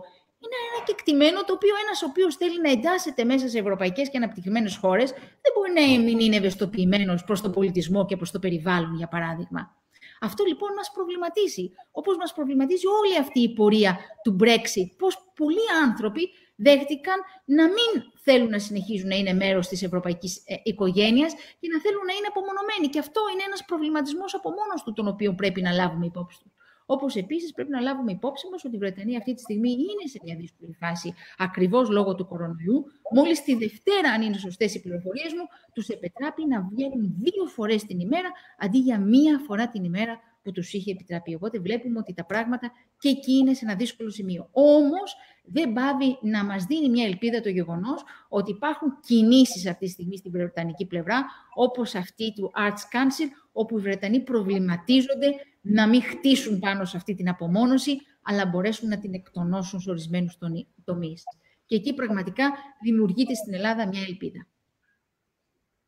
[0.44, 4.18] Είναι ένα κεκτημένο το οποίο ένας ο οποίος θέλει να εντάσσεται μέσα σε ευρωπαϊκές και
[4.18, 8.96] αναπτυγμένες χώρες δεν μπορεί να μην είναι ευαισθητοποιημένος προς τον πολιτισμό και προς το περιβάλλον,
[8.96, 9.79] για παράδειγμα.
[10.22, 15.66] Αυτό λοιπόν μας προβληματίζει, όπως μας προβληματίζει όλη αυτή η πορεία του Brexit, πώς πολλοί
[15.84, 17.92] άνθρωποι δέχτηκαν να μην
[18.24, 22.28] θέλουν να συνεχίζουν να είναι μέρος της ευρωπαϊκής ε, οικογένειας και να θέλουν να είναι
[22.28, 22.88] απομονωμένοι.
[22.88, 26.52] Και αυτό είναι ένας προβληματισμός από μόνος του, τον οποίο πρέπει να λάβουμε υπόψη του.
[26.92, 30.20] Όπως επίσης πρέπει να λάβουμε υπόψη μας ότι η Βρετανία αυτή τη στιγμή είναι σε
[30.24, 32.86] μια δύσκολη φάση ακριβώς λόγω του κορονοϊού.
[33.16, 37.84] Μόλις τη Δευτέρα, αν είναι σωστές οι πληροφορίες μου, τους επιτράπει να βγαίνουν δύο φορές
[37.84, 41.36] την ημέρα αντί για μία φορά την ημέρα που τους είχε επιτραπεί.
[41.36, 44.50] Οπότε βλέπουμε ότι τα πράγματα και εκεί είναι σε ένα δύσκολο σημείο.
[44.52, 49.92] Όμως δεν πάβει να μας δίνει μια ελπίδα το γεγονός ότι υπάρχουν κινήσεις αυτή τη
[49.92, 51.26] στιγμή στην Βρετανική πλευρά,
[51.56, 53.30] όπως αυτή του Arts Council,
[53.60, 55.28] όπου οι Βρετανοί προβληματίζονται
[55.62, 60.38] να μην χτίσουν πάνω σε αυτή την απομόνωση, αλλά μπορέσουν να την εκτονώσουν σε ορισμένους
[60.84, 61.24] τομείς.
[61.66, 62.52] Και εκεί πραγματικά
[62.84, 64.48] δημιουργείται στην Ελλάδα μια ελπίδα.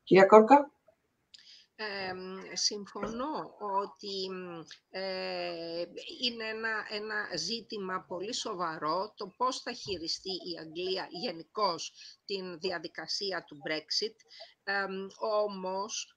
[0.04, 0.72] Κυρία Κόρκα.
[2.54, 4.30] συμφωνώ ότι
[4.90, 5.84] ε,
[6.24, 11.94] είναι ένα, ένα ζήτημα πολύ σοβαρό το πώς θα χειριστεί η Αγγλία γενικώς
[12.26, 14.16] την διαδικασία του Brexit.
[14.64, 14.86] Ε,
[15.20, 16.16] όμως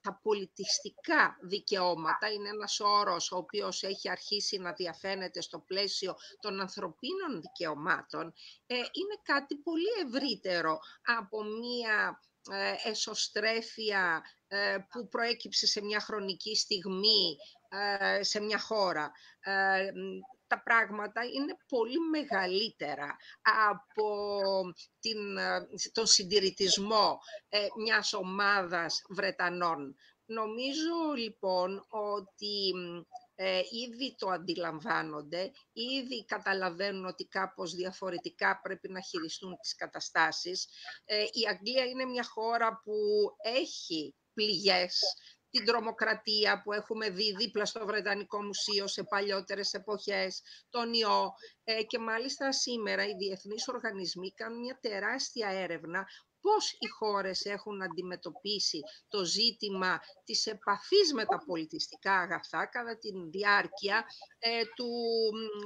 [0.00, 6.60] τα πολιτιστικά δικαιώματα είναι ένας όρος ο οποίος έχει αρχίσει να διαφαίνεται στο πλαίσιο των
[6.60, 8.32] ανθρωπίνων δικαιωμάτων.
[8.66, 10.78] Ε, είναι κάτι πολύ ευρύτερο
[11.18, 12.20] από μία
[12.50, 17.36] ε, εσωστρέφεια ε, που προέκυψε σε μια χρονική στιγμή
[17.68, 19.12] ε, σε μια χώρα.
[20.52, 23.16] Τα πράγματα είναι πολύ μεγαλύτερα
[23.70, 24.08] από
[25.00, 25.18] την,
[25.92, 27.18] τον συντηρητισμό
[27.82, 29.96] μιας ομάδας Βρετανών.
[30.24, 32.72] Νομίζω λοιπόν ότι
[33.34, 40.68] ε, ήδη το αντιλαμβάνονται, ήδη καταλαβαίνουν ότι κάπως διαφορετικά πρέπει να χειριστούν τις καταστάσεις.
[41.04, 42.94] Ε, η Αγγλία είναι μια χώρα που
[43.42, 45.00] έχει πληγές,
[45.52, 51.32] την τρομοκρατία που έχουμε δει δίπλα στο Βρετανικό Μουσείο σε παλιότερες εποχές, τον ιό.
[51.64, 56.06] Ε, και μάλιστα σήμερα οι διεθνείς οργανισμοί κάνουν μια τεράστια έρευνα
[56.42, 63.10] πώς οι χώρες έχουν αντιμετωπίσει το ζήτημα της επαφής με τα πολιτιστικά αγαθά κατά τη
[63.30, 64.04] διάρκεια
[64.38, 64.90] ε, του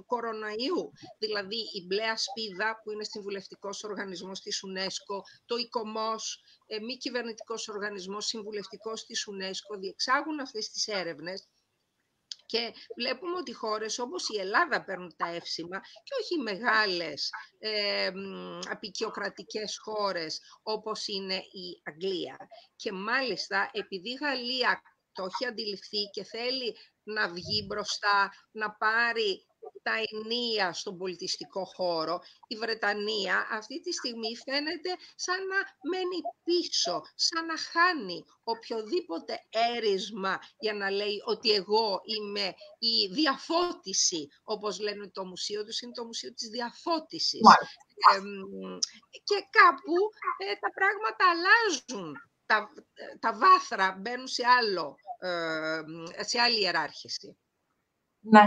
[0.07, 0.93] κοροναϊού.
[1.19, 5.17] Δηλαδή η μπλε ασπίδα που είναι συμβουλευτικός οργανισμός της UNESCO,
[5.47, 11.49] το ΙΚΟΜΟΣ, ε, μη κυβερνητικός οργανισμός συμβουλευτικός της UNESCO διεξάγουν αυτές τις έρευνες
[12.47, 18.11] και βλέπουμε ότι χώρες όπως η Ελλάδα παίρνουν τα εύσημα και όχι οι μεγάλες ε,
[18.71, 22.37] απεικιοκρατικές χώρες όπως είναι η Αγγλία.
[22.77, 24.83] Και μάλιστα επειδή η Γαλλία
[25.13, 29.46] το έχει αντιληφθεί και θέλει να βγει μπροστά, να πάρει
[29.87, 32.21] τα ενία στον πολιτιστικό χώρο.
[32.47, 35.57] Η Βρετανία αυτή τη στιγμή φαίνεται σαν να
[35.91, 39.35] μένει πίσω, σαν να χάνει οποιοδήποτε
[39.75, 45.93] έρισμα για να λέει ότι εγώ είμαι η διαφώτιση, όπως λένε το μουσείο τους, είναι
[45.93, 47.41] το μουσείο της διαφώτισης.
[49.25, 49.95] και κάπου
[50.39, 52.15] ε, τα πράγματα αλλάζουν.
[52.47, 52.69] Τα,
[53.21, 57.39] τα βάθρα μπαίνουν σε, άλλο, ε, σε άλλη ιεράρχηση.
[58.21, 58.47] Ναι.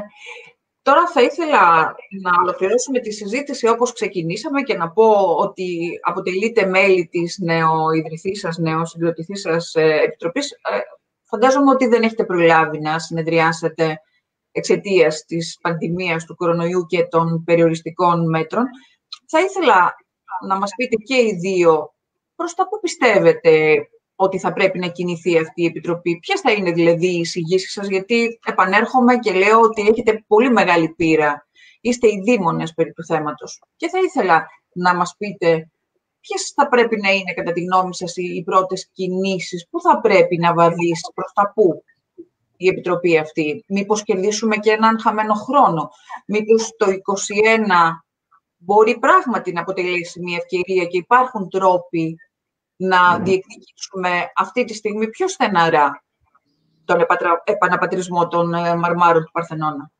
[0.81, 7.07] Τώρα θα ήθελα να ολοκληρώσουμε τη συζήτηση όπως ξεκινήσαμε και να πω ότι αποτελείται μέλη
[7.07, 10.51] της νεοειδρυθής σας, νεοσυγκροτηθής σας ε, επιτροπής.
[10.51, 10.79] Ε,
[11.23, 14.01] φαντάζομαι ότι δεν έχετε προλάβει να συνεδριάσετε
[14.51, 18.63] εξαιτίας της πανδημίας του κορονοϊού και των περιοριστικών μέτρων.
[19.27, 19.95] Θα ήθελα
[20.47, 21.93] να μας πείτε και οι δύο
[22.35, 23.77] προς τα που πιστεύετε
[24.21, 26.19] ότι θα πρέπει να κινηθεί αυτή η Επιτροπή.
[26.19, 30.89] Ποιες θα είναι δηλαδή οι εισηγήσεις σας, γιατί επανέρχομαι και λέω ότι έχετε πολύ μεγάλη
[30.89, 31.47] πείρα.
[31.81, 33.61] Είστε οι δήμονες περί του θέματος.
[33.75, 35.69] Και θα ήθελα να μας πείτε
[36.19, 40.37] ποιες θα πρέπει να είναι, κατά τη γνώμη σας, οι πρώτες κινήσεις, πού θα πρέπει
[40.37, 41.83] να βαδίσει, προς τα πού
[42.57, 43.63] η Επιτροπή αυτή.
[43.67, 45.89] Μήπως κερδίσουμε και έναν χαμένο χρόνο.
[46.27, 46.91] Μήπως το 2021
[48.57, 52.17] μπορεί πράγματι να αποτελέσει μια ευκαιρία και υπάρχουν τρόποι
[52.81, 53.23] να ναι.
[53.23, 56.03] διεκδικήσουμε αυτή τη στιγμή πιο στεναρά
[56.85, 57.05] τον
[57.43, 59.91] επαναπατρισμό των ε, μαρμάρων του Παρθενώνα.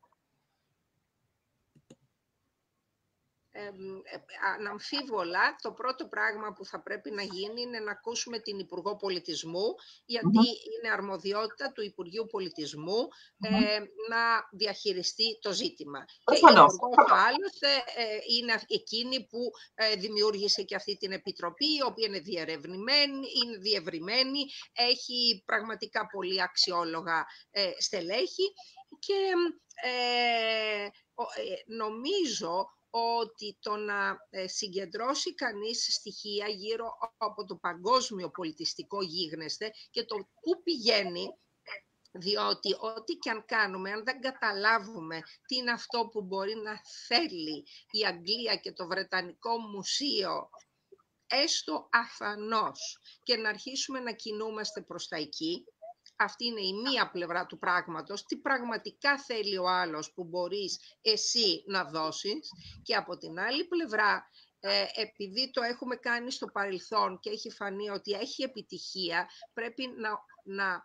[4.58, 9.74] Αναμφίβολα το πρώτο πράγμα που θα πρέπει να γίνει είναι να ακούσουμε την Υπουργό Πολιτισμού,
[10.06, 12.26] είναι αρμοδιότητα του Υπουργείου
[13.40, 16.04] ε, να διαχειριστεί το ζήτημα.
[16.24, 21.82] Και η Υπουργό άλλωστε ε, είναι εκείνη που ε, δημιούργησε και αυτή την Επιτροπή, η
[21.86, 28.52] οποία είναι διερευνημένη, είναι διευρυμένη, έχει πραγματικά πολύ αξιόλογα ε, στελέχη
[28.98, 29.32] και
[31.66, 40.04] νομίζω ότι το να ε, συγκεντρώσει κανείς στοιχεία γύρω από το παγκόσμιο πολιτιστικό γίγνεσθε και
[40.04, 41.26] το πού πηγαίνει,
[42.12, 47.64] διότι ό,τι και αν κάνουμε, αν δεν καταλάβουμε τι είναι αυτό που μπορεί να θέλει
[47.90, 50.48] η Αγγλία και το Βρετανικό Μουσείο,
[51.26, 55.64] έστω αφανώς, και να αρχίσουμε να κινούμαστε προς τα εκεί,
[56.20, 61.64] αυτή είναι η μία πλευρά του πράγματος, τι πραγματικά θέλει ο άλλος που μπορείς εσύ
[61.66, 62.48] να δώσεις
[62.82, 67.90] και από την άλλη πλευρά ε, επειδή το έχουμε κάνει στο παρελθόν και έχει φανεί
[67.90, 70.10] ότι έχει επιτυχία, πρέπει να,
[70.44, 70.82] να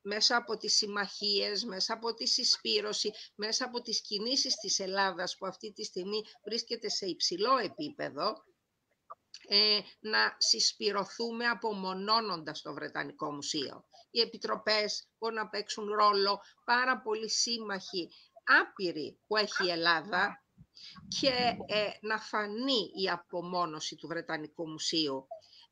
[0.00, 5.46] μέσα από τις συμμαχίες, μέσα από τη συσπήρωση, μέσα από τις κινήσεις της Ελλάδας που
[5.46, 8.44] αυτή τη στιγμή βρίσκεται σε υψηλό επίπεδο,
[9.48, 13.84] ε, να συσπηρωθούμε απομονώνοντας το Βρετανικό Μουσείο.
[14.10, 18.08] Οι επιτροπές μπορούν να παίξουν ρόλο πάρα πολύ σύμμαχοι,
[18.60, 20.42] άπειροι που έχει η Ελλάδα
[21.20, 25.26] και ε, να φανεί η απομόνωση του Βρετανικού Μουσείου.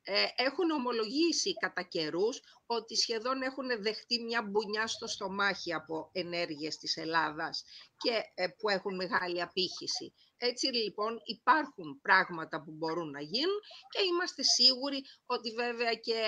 [0.08, 6.76] ε, έχουν ομολογήσει κατά καιρούς ότι σχεδόν έχουν δεχτεί μια μπουνιά στο στομάχι από ενέργειες
[6.76, 7.64] της Ελλάδας
[7.96, 10.14] και ε, που έχουν μεγάλη απήχηση.
[10.38, 13.60] Έτσι λοιπόν υπάρχουν πράγματα που μπορούν να γίνουν
[13.90, 16.20] και είμαστε σίγουροι ότι βέβαια και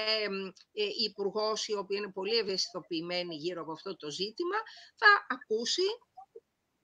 [0.73, 4.59] ε, η υπουργός, η οποία είναι πολύ ευαισθητοποιημένη γύρω από αυτό το ζήτημα,
[4.97, 5.89] θα ακούσει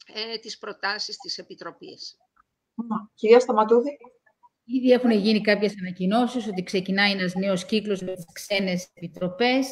[0.06, 2.16] ε, τις προτάσεις της Επιτροπής.
[3.14, 3.96] Κυρία Σταματούδη.
[4.64, 9.66] Ήδη έχουν γίνει κάποιες ανακοινώσεις ότι ξεκινάει ένας νέος κύκλος με τις ξένες επιτροπές,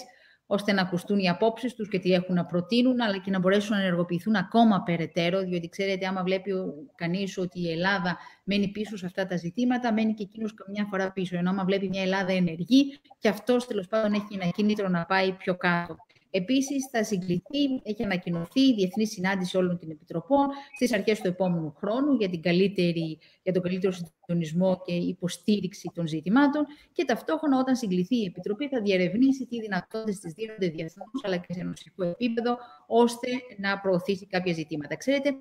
[0.47, 3.76] ώστε να ακουστούν οι απόψεις τους και τι έχουν να προτείνουν, αλλά και να μπορέσουν
[3.76, 5.40] να ενεργοποιηθούν ακόμα περαιτέρω.
[5.40, 6.53] Διότι ξέρετε, άμα βλέπει
[6.95, 11.12] κανείς ότι η Ελλάδα μένει πίσω σε αυτά τα ζητήματα, μένει και εκείνος καμιά φορά
[11.12, 11.36] πίσω.
[11.36, 15.32] Ενώ άμα βλέπει μια Ελλάδα ενεργή, και αυτός τέλος πάντων έχει ένα κίνητρο να πάει
[15.32, 15.97] πιο κάτω.
[16.34, 21.74] Επίσης, θα συγκληθεί, έχει ανακοινωθεί η Διεθνής Συνάντηση όλων των Επιτροπών στις αρχές του επόμενου
[21.76, 26.66] χρόνου για, την καλύτερη, για τον καλύτερο συντονισμό και υποστήριξη των ζητημάτων.
[26.92, 31.52] Και ταυτόχρονα, όταν συγκληθεί η Επιτροπή, θα διερευνήσει τι δυνατότητες της δίνονται διεθνώς αλλά και
[31.52, 33.28] σε ενωσιακό επίπεδο, ώστε
[33.58, 34.96] να προωθήσει κάποια ζητήματα.
[34.96, 35.34] Ξέρετε,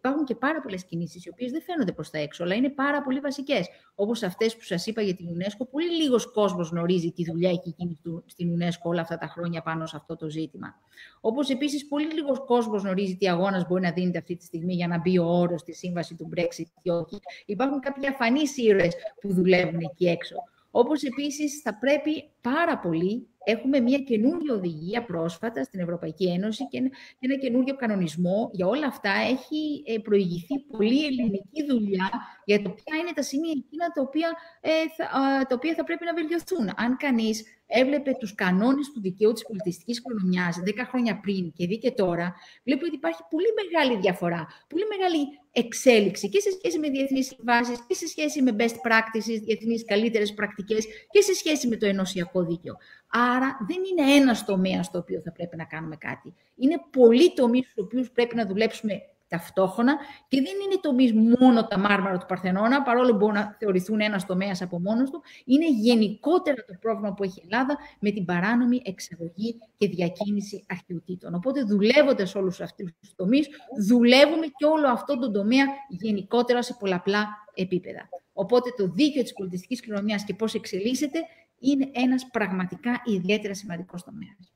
[0.00, 3.02] υπάρχουν και πάρα πολλές κινήσεις, οι οποίες δεν φαίνονται προς τα έξω, αλλά είναι πάρα
[3.02, 3.68] πολύ βασικές.
[3.94, 7.74] Όπως αυτές που σας είπα για την UNESCO, πολύ λίγος κόσμος γνωρίζει τι δουλειά έχει
[7.76, 10.74] γίνει στην UNESCO όλα αυτά τα χρόνια πάνω σε αυτό το ζήτημα.
[11.20, 14.88] Όπως επίσης, πολύ λίγος κόσμος γνωρίζει τι αγώνας μπορεί να δίνεται αυτή τη στιγμή για
[14.88, 17.20] να μπει ο όρος στη σύμβαση του Brexit ή όχι.
[17.46, 20.34] Υπάρχουν κάποιοι αφανείς ήρωες που δουλεύουν εκεί έξω.
[20.70, 26.78] Όπως επίσης θα πρέπει πάρα πολύ Έχουμε μια καινούργια οδηγία πρόσφατα στην Ευρωπαϊκή Ένωση και
[27.18, 28.50] ένα καινούργιο κανονισμό.
[28.52, 32.10] Για όλα αυτά έχει ε, προηγηθεί πολύ ελληνική δουλειά
[32.44, 34.28] για το ποια είναι τα σημεία εκείνα τα οποία,
[34.60, 35.06] ε, θα,
[35.48, 36.70] τα οποία θα πρέπει να βελτιωθούν.
[36.76, 41.78] Αν κανείς έβλεπε τους κανόνες του δικαίου της πολιτιστικής κληρονομιάς 10 χρόνια πριν και δει
[41.78, 46.88] και τώρα, βλέπει ότι υπάρχει πολύ μεγάλη διαφορά, πολύ μεγάλη εξέλιξη και σε σχέση με
[46.88, 51.76] διεθνείς συμβάσεις και σε σχέση με best practices, διεθνείς καλύτερες πρακτικές και σε σχέση με
[51.76, 52.76] το ενωσιακό δίκαιο.
[53.08, 56.34] Άρα δεν είναι ένας τομέας στο οποίο θα πρέπει να κάνουμε κάτι.
[56.56, 59.96] Είναι πολλοί τομείς στους οποίους πρέπει να δουλέψουμε ταυτόχρονα
[60.28, 64.26] και δεν είναι τομεί μόνο τα μάρμαρα του Παρθενώνα, παρόλο που μπορούν να θεωρηθούν ένας
[64.26, 65.22] τομέας από μόνος του.
[65.44, 71.34] Είναι γενικότερα το πρόβλημα που έχει η Ελλάδα με την παράνομη εξαγωγή και διακίνηση αρχαιοτήτων.
[71.34, 73.48] Οπότε, δουλεύοντας όλους αυτούς τους τομείς,
[73.88, 78.08] δουλεύουμε και όλο αυτό το τομέα γενικότερα σε πολλαπλά επίπεδα.
[78.32, 81.18] Οπότε, το δίκαιο της πολιτιστικής κληρονομιάς και πώς εξελίσσεται
[81.58, 84.52] είναι ένας πραγματικά ιδιαίτερα σημαντικός τομέας.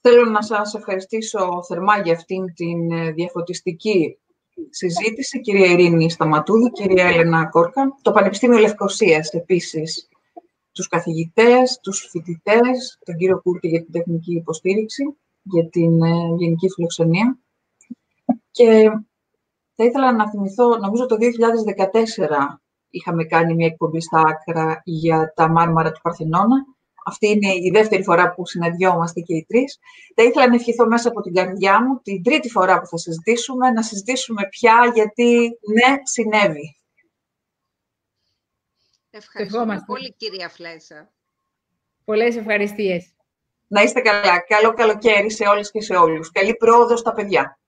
[0.00, 4.18] Θέλω να σας ευχαριστήσω θερμά για αυτήν την ε, διαφωτιστική
[4.70, 10.08] συζήτηση, κυρία Ειρήνη Σταματούδη, κυρία Έλενα Κόρκα, το Πανεπιστήμιο Λευκοσίας επίσης,
[10.72, 16.70] τους καθηγητές, τους φοιτητές, τον κύριο Κούρτη για την τεχνική υποστήριξη, για την ε, γενική
[16.70, 17.38] φιλοξενία.
[18.50, 18.90] Και
[19.74, 22.58] θα ήθελα να θυμηθώ, νομίζω το 2014
[22.90, 26.66] είχαμε κάνει μια εκπομπή στα άκρα για τα μάρμαρα του Παρθενώνα.
[27.08, 29.78] Αυτή είναι η δεύτερη φορά που συναντιόμαστε και οι τρεις.
[30.14, 33.70] Θα ήθελα να ευχηθώ μέσα από την καρδιά μου την τρίτη φορά που θα συζητήσουμε,
[33.70, 36.76] να συζητήσουμε πια γιατί ναι, συνέβη.
[39.10, 41.12] Ευχαριστούμε πολύ, κυρία Φλέσσα.
[42.04, 43.14] Πολλές ευχαριστίες.
[43.66, 44.40] Να είστε καλά.
[44.40, 46.30] Καλό καλοκαίρι σε όλες και σε όλους.
[46.30, 47.58] Καλή πρόοδο στα παιδιά.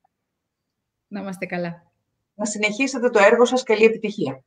[1.08, 1.92] Να είμαστε καλά.
[2.34, 3.62] Να συνεχίσετε το έργο σας.
[3.62, 4.44] Καλή επιτυχία.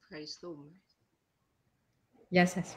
[0.00, 0.70] Ευχαριστούμε.
[2.28, 2.76] Γεια σας.